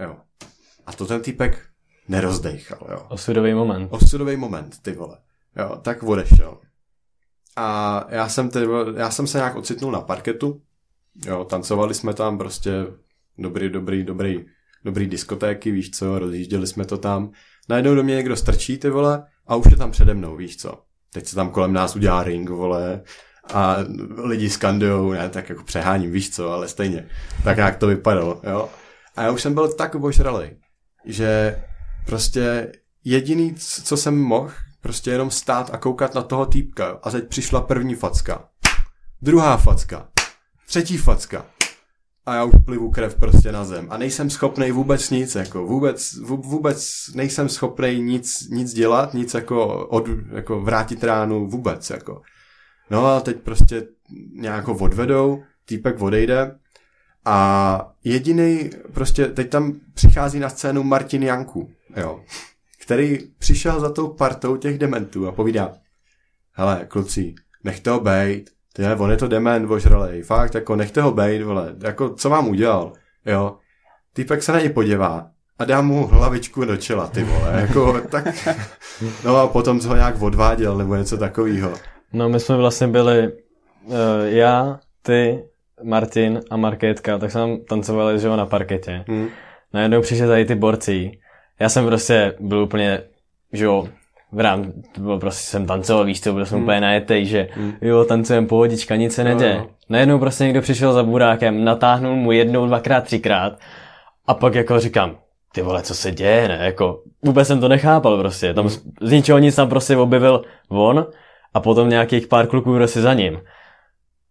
Jo. 0.00 0.16
A 0.86 0.92
to 0.92 1.06
ten 1.06 1.20
týpek 1.22 1.66
nerozdejchal, 2.08 2.88
jo. 2.90 3.06
Osudový 3.08 3.54
moment. 3.54 3.88
Osudový 3.90 4.36
moment, 4.36 4.82
ty 4.82 4.92
vole. 4.92 5.18
Jo, 5.56 5.76
tak 5.82 6.02
odešel. 6.02 6.60
A 7.56 8.06
já 8.08 8.28
jsem, 8.28 8.48
vole, 8.48 8.94
já 8.96 9.10
jsem 9.10 9.26
se 9.26 9.38
nějak 9.38 9.56
ocitnul 9.56 9.92
na 9.92 10.00
parketu. 10.00 10.62
Jo, 11.26 11.44
tancovali 11.44 11.94
jsme 11.94 12.14
tam 12.14 12.38
prostě 12.38 12.72
dobrý, 13.38 13.70
dobrý, 13.70 14.04
dobrý, 14.04 14.46
dobrý 14.84 15.06
diskotéky, 15.06 15.70
víš 15.70 15.90
co, 15.90 16.18
rozjížděli 16.18 16.66
jsme 16.66 16.84
to 16.84 16.98
tam. 16.98 17.32
najednou 17.68 17.94
do 17.94 18.02
mě 18.02 18.14
někdo 18.16 18.36
strčí, 18.36 18.78
ty 18.78 18.90
vole, 18.90 19.26
a 19.46 19.56
už 19.56 19.66
je 19.70 19.76
tam 19.76 19.90
přede 19.90 20.14
mnou, 20.14 20.36
víš 20.36 20.56
co. 20.56 20.82
Teď 21.12 21.26
se 21.26 21.36
tam 21.36 21.50
kolem 21.50 21.72
nás 21.72 21.96
udělá 21.96 22.22
ring, 22.22 22.50
vole, 22.50 23.02
a 23.54 23.76
lidi 24.16 24.50
skandujou, 24.50 25.12
ne, 25.12 25.28
tak 25.28 25.48
jako 25.48 25.64
přeháním, 25.64 26.12
víš 26.12 26.30
co, 26.30 26.52
ale 26.52 26.68
stejně. 26.68 27.08
Tak 27.44 27.58
jak 27.58 27.76
to 27.76 27.86
vypadalo, 27.86 28.40
jo. 28.44 28.68
A 29.16 29.22
já 29.22 29.30
už 29.30 29.42
jsem 29.42 29.54
byl 29.54 29.72
tak 29.72 29.94
obožralý, 29.94 30.50
že 31.04 31.62
prostě 32.06 32.72
jediný, 33.04 33.54
co 33.84 33.96
jsem 33.96 34.18
mohl, 34.18 34.52
prostě 34.80 35.10
jenom 35.10 35.30
stát 35.30 35.70
a 35.72 35.76
koukat 35.76 36.14
na 36.14 36.22
toho 36.22 36.46
týpka. 36.46 36.98
A 37.02 37.10
teď 37.10 37.28
přišla 37.28 37.60
první 37.60 37.94
facka. 37.94 38.48
Druhá 39.22 39.56
facka. 39.56 40.08
Třetí 40.66 40.96
facka. 40.96 41.46
A 42.26 42.34
já 42.34 42.44
už 42.44 42.54
plivu 42.64 42.90
krev 42.90 43.14
prostě 43.14 43.52
na 43.52 43.64
zem. 43.64 43.86
A 43.90 43.96
nejsem 43.96 44.30
schopný 44.30 44.70
vůbec 44.70 45.10
nic, 45.10 45.34
jako 45.34 45.66
vůbec, 45.66 46.14
vů- 46.14 46.42
vůbec 46.42 46.94
nejsem 47.14 47.48
schopný 47.48 48.02
nic, 48.02 48.48
nic 48.50 48.72
dělat, 48.72 49.14
nic 49.14 49.34
jako, 49.34 49.86
od, 49.86 50.08
jako 50.32 50.60
vrátit 50.60 51.04
ránu, 51.04 51.46
vůbec, 51.46 51.90
jako. 51.90 52.22
No 52.90 53.06
a 53.06 53.20
teď 53.20 53.36
prostě 53.40 53.86
nějak 54.32 54.64
ho 54.64 54.74
odvedou, 54.74 55.42
týpek 55.64 56.02
odejde 56.02 56.58
a 57.24 57.92
jediný, 58.04 58.70
prostě 58.92 59.26
teď 59.26 59.50
tam 59.50 59.80
přichází 59.94 60.38
na 60.38 60.48
scénu 60.48 60.82
Martin 60.82 61.22
Janku, 61.22 61.70
jo, 61.96 62.24
který 62.82 63.18
přišel 63.38 63.80
za 63.80 63.90
tou 63.90 64.08
partou 64.08 64.56
těch 64.56 64.78
dementů 64.78 65.28
a 65.28 65.32
povídá, 65.32 65.72
hele, 66.52 66.86
kluci, 66.88 67.34
nechte 67.64 67.90
ho 67.90 68.00
bejt, 68.00 68.50
tyhle, 68.72 68.96
on 68.96 69.10
je 69.10 69.16
to 69.16 69.28
dement 69.28 69.70
ožralej, 69.70 70.22
fakt, 70.22 70.54
jako 70.54 70.76
nechte 70.76 71.02
ho 71.02 71.12
bejt, 71.12 71.42
vole, 71.42 71.74
jako 71.82 72.14
co 72.14 72.30
vám 72.30 72.48
udělal, 72.48 72.92
jo. 73.26 73.56
Týpek 74.12 74.42
se 74.42 74.52
na 74.52 74.60
něj 74.60 74.68
podívá 74.68 75.26
a 75.58 75.64
dá 75.64 75.80
mu 75.80 76.06
hlavičku 76.06 76.64
do 76.64 76.76
čela, 76.76 77.06
ty 77.06 77.24
vole, 77.24 77.52
jako 77.60 78.00
tak, 78.00 78.48
no 79.24 79.36
a 79.36 79.46
potom 79.46 79.80
ho 79.80 79.94
nějak 79.94 80.22
odváděl, 80.22 80.78
nebo 80.78 80.96
něco 80.96 81.16
takového. 81.16 81.72
No 82.12 82.28
my 82.28 82.40
jsme 82.40 82.56
vlastně 82.56 82.86
byli, 82.88 83.32
uh, 83.84 83.94
já, 84.24 84.80
ty, 85.02 85.44
Martin 85.82 86.40
a 86.50 86.56
Markétka, 86.56 87.18
tak 87.18 87.30
jsme 87.30 87.58
tancovali, 87.68 88.18
že 88.18 88.26
jo, 88.26 88.36
na 88.36 88.46
parketě. 88.46 89.04
Hmm. 89.08 89.28
Najednou 89.74 90.00
přišli 90.00 90.26
tady 90.26 90.44
ty 90.44 90.54
borci. 90.54 91.10
Já 91.60 91.68
jsem 91.68 91.86
prostě 91.86 92.34
byl 92.40 92.58
úplně, 92.58 93.02
že 93.52 93.64
jo, 93.64 93.88
v 94.32 94.40
rám, 94.40 94.72
to 94.92 95.00
bylo 95.00 95.18
prostě 95.18 95.50
jsem 95.50 95.66
tancoval, 95.66 96.04
víš 96.04 96.20
co, 96.20 96.32
byl 96.32 96.46
jsem 96.46 96.62
úplně 96.62 96.80
najetej, 96.80 97.26
že 97.26 97.48
jo, 97.80 98.04
tancujeme 98.04 98.46
pohodička, 98.46 98.96
nic 98.96 99.14
se 99.14 99.24
neděje. 99.24 99.54
jo. 99.54 99.66
Najednou 99.88 100.18
prostě 100.18 100.44
někdo 100.44 100.60
přišel 100.60 100.92
za 100.92 101.02
burákem, 101.02 101.64
natáhnul 101.64 102.16
mu 102.16 102.32
jednou, 102.32 102.66
dvakrát, 102.66 103.04
třikrát 103.04 103.58
a 104.26 104.34
pak 104.34 104.54
jako 104.54 104.80
říkám, 104.80 105.16
ty 105.52 105.62
vole, 105.62 105.82
co 105.82 105.94
se 105.94 106.10
děje, 106.10 106.48
ne, 106.48 106.58
jako 106.62 107.02
vůbec 107.22 107.48
jsem 107.48 107.60
to 107.60 107.68
nechápal 107.68 108.18
prostě, 108.18 108.54
tam 108.54 108.68
z 108.68 108.82
z 109.00 109.12
ničeho 109.12 109.38
nic 109.38 109.54
tam 109.56 109.68
prostě 109.68 109.96
objevil 109.96 110.42
on 110.68 111.06
a 111.54 111.60
potom 111.60 111.88
nějakých 111.88 112.26
pár 112.26 112.46
kluků 112.46 112.74
prostě 112.74 113.00
za 113.00 113.14
ním. 113.14 113.40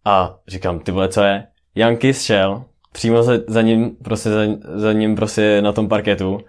A 0.04 0.36
říkám, 0.48 0.80
ty 0.80 0.92
vole, 0.92 1.08
co 1.08 1.22
je? 1.22 1.46
Jankis 1.74 2.22
šel, 2.22 2.64
přímo 2.92 3.22
za, 3.22 3.32
za 3.46 3.62
ním, 3.62 3.96
prostě 4.04 4.30
za, 4.30 4.40
za 4.74 4.92
ním 4.92 5.16
prostě 5.16 5.62
na 5.62 5.72
tom 5.72 5.88
parketu 5.88 6.40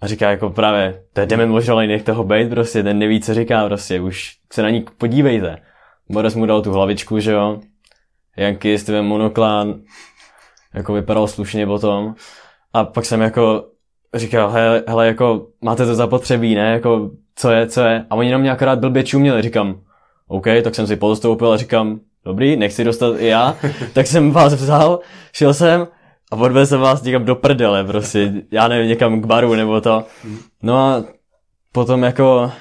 a 0.00 0.06
říká 0.06 0.30
jako 0.30 0.50
právě, 0.50 1.02
to 1.12 1.20
je 1.20 1.26
Dement 1.26 1.52
možralej, 1.52 1.88
nech 1.88 2.02
toho 2.02 2.24
bejt 2.24 2.50
prostě, 2.50 2.82
ten 2.82 2.98
neví, 2.98 3.20
co 3.20 3.34
říká 3.34 3.66
prostě, 3.66 4.00
už 4.00 4.36
se 4.52 4.62
na 4.62 4.70
ní 4.70 4.84
podívejte. 4.98 5.58
Boris 6.10 6.34
mu 6.34 6.46
dal 6.46 6.62
tu 6.62 6.72
hlavičku, 6.72 7.20
že 7.20 7.32
jo, 7.32 7.60
Jankis, 8.36 8.84
ten 8.84 9.04
monoklán, 9.04 9.80
jako 10.74 10.92
vypadal 10.92 11.26
slušně 11.26 11.66
potom. 11.66 12.14
A 12.72 12.84
pak 12.84 13.04
jsem 13.04 13.20
jako 13.20 13.64
říkal, 14.14 14.50
hele, 14.50 14.82
hele, 14.86 15.06
jako 15.06 15.46
máte 15.60 15.86
to 15.86 15.94
zapotřebí, 15.94 16.54
ne, 16.54 16.72
jako 16.72 17.10
co 17.36 17.50
je, 17.50 17.66
co 17.66 17.80
je. 17.80 18.06
A 18.10 18.14
oni 18.14 18.32
na 18.32 18.38
mě 18.38 18.50
akorát 18.50 18.78
blbě 18.78 19.02
čuměli, 19.02 19.42
říkám, 19.42 19.80
OK, 20.28 20.44
tak 20.64 20.74
jsem 20.74 20.86
si 20.86 20.96
postoupil 20.96 21.52
a 21.52 21.56
říkám, 21.56 22.00
dobrý, 22.24 22.56
nechci 22.56 22.84
dostat 22.84 23.14
i 23.18 23.26
já, 23.26 23.56
tak 23.92 24.06
jsem 24.06 24.30
vás 24.30 24.54
vzal, 24.54 25.00
šel 25.32 25.54
jsem 25.54 25.86
a 26.32 26.36
odvezl 26.36 26.68
jsem 26.70 26.80
vás 26.80 27.02
někam 27.02 27.24
do 27.24 27.34
prdele, 27.34 27.84
prostě, 27.84 28.32
já 28.50 28.68
nevím, 28.68 28.88
někam 28.88 29.20
k 29.20 29.26
baru 29.26 29.54
nebo 29.54 29.80
to. 29.80 30.04
No 30.62 30.76
a 30.78 31.04
potom 31.72 32.02
jako, 32.02 32.52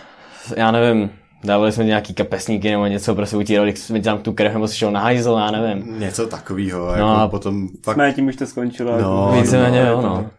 já 0.58 0.72
nevím, 0.72 1.10
dávali 1.44 1.72
jsme 1.72 1.84
nějaký 1.84 2.14
kapesníky 2.14 2.72
nebo 2.72 2.86
něco, 2.86 3.16
prostě 3.16 3.38
utírali 3.38 3.76
jsme 3.76 4.02
tam 4.02 4.18
tu 4.18 4.34
krev, 4.34 4.54
nebo 4.54 4.68
si 4.68 4.78
šel 4.78 4.92
na 4.92 5.00
hajzl, 5.00 5.32
já 5.40 5.52
nevím. 5.52 6.00
Něco 6.00 6.28
takového, 6.28 6.88
jako 6.88 7.00
No 7.00 7.18
a 7.22 7.28
potom 7.28 7.68
fakt, 7.86 7.96
Jsme 7.96 8.14
tím 8.14 8.28
už 8.28 8.36
to 8.36 8.46
skončilo. 8.46 9.02
No, 9.02 9.32
Víceméně 9.42 9.82
no, 9.84 9.88
jo, 9.90 9.96
jako- 9.96 10.02
no. 10.08 10.30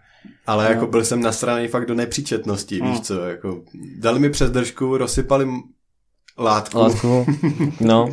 ale 0.47 0.69
jako 0.71 0.87
byl 0.87 1.05
jsem 1.05 1.21
nasraný 1.23 1.69
fakt 1.69 1.87
do 1.87 1.95
nepříčetnosti, 1.95 2.81
víš 2.81 3.01
co, 3.01 3.21
jako 3.21 3.61
dali 3.99 4.19
mi 4.19 4.31
přes 4.31 4.51
držku, 4.51 4.97
rozsypali 4.97 5.47
látku, 6.39 6.79
Látku, 6.79 7.27
no, 7.81 8.09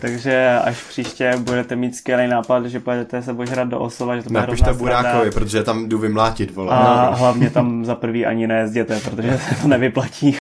Takže 0.00 0.58
až 0.64 0.82
příště 0.88 1.32
budete 1.38 1.76
mít 1.76 1.96
skvělý 1.96 2.28
nápad, 2.28 2.66
že 2.66 2.80
pojedete 2.80 3.22
se 3.22 3.32
božrat 3.34 3.68
do 3.68 3.78
Oslova, 3.80 4.16
že 4.16 4.22
to 4.22 4.28
bude 4.28 4.40
napište. 4.40 4.72
Burákovi, 4.72 5.30
protože 5.30 5.62
tam 5.62 5.88
jdu 5.88 5.98
vymlátit, 5.98 6.54
vole. 6.54 6.72
A 6.72 7.14
hlavně 7.14 7.50
tam 7.50 7.84
za 7.84 7.94
prvý 7.94 8.26
ani 8.26 8.46
nejezděte, 8.46 9.00
protože 9.00 9.38
se 9.38 9.62
to 9.62 9.68
nevyplatí. 9.68 10.36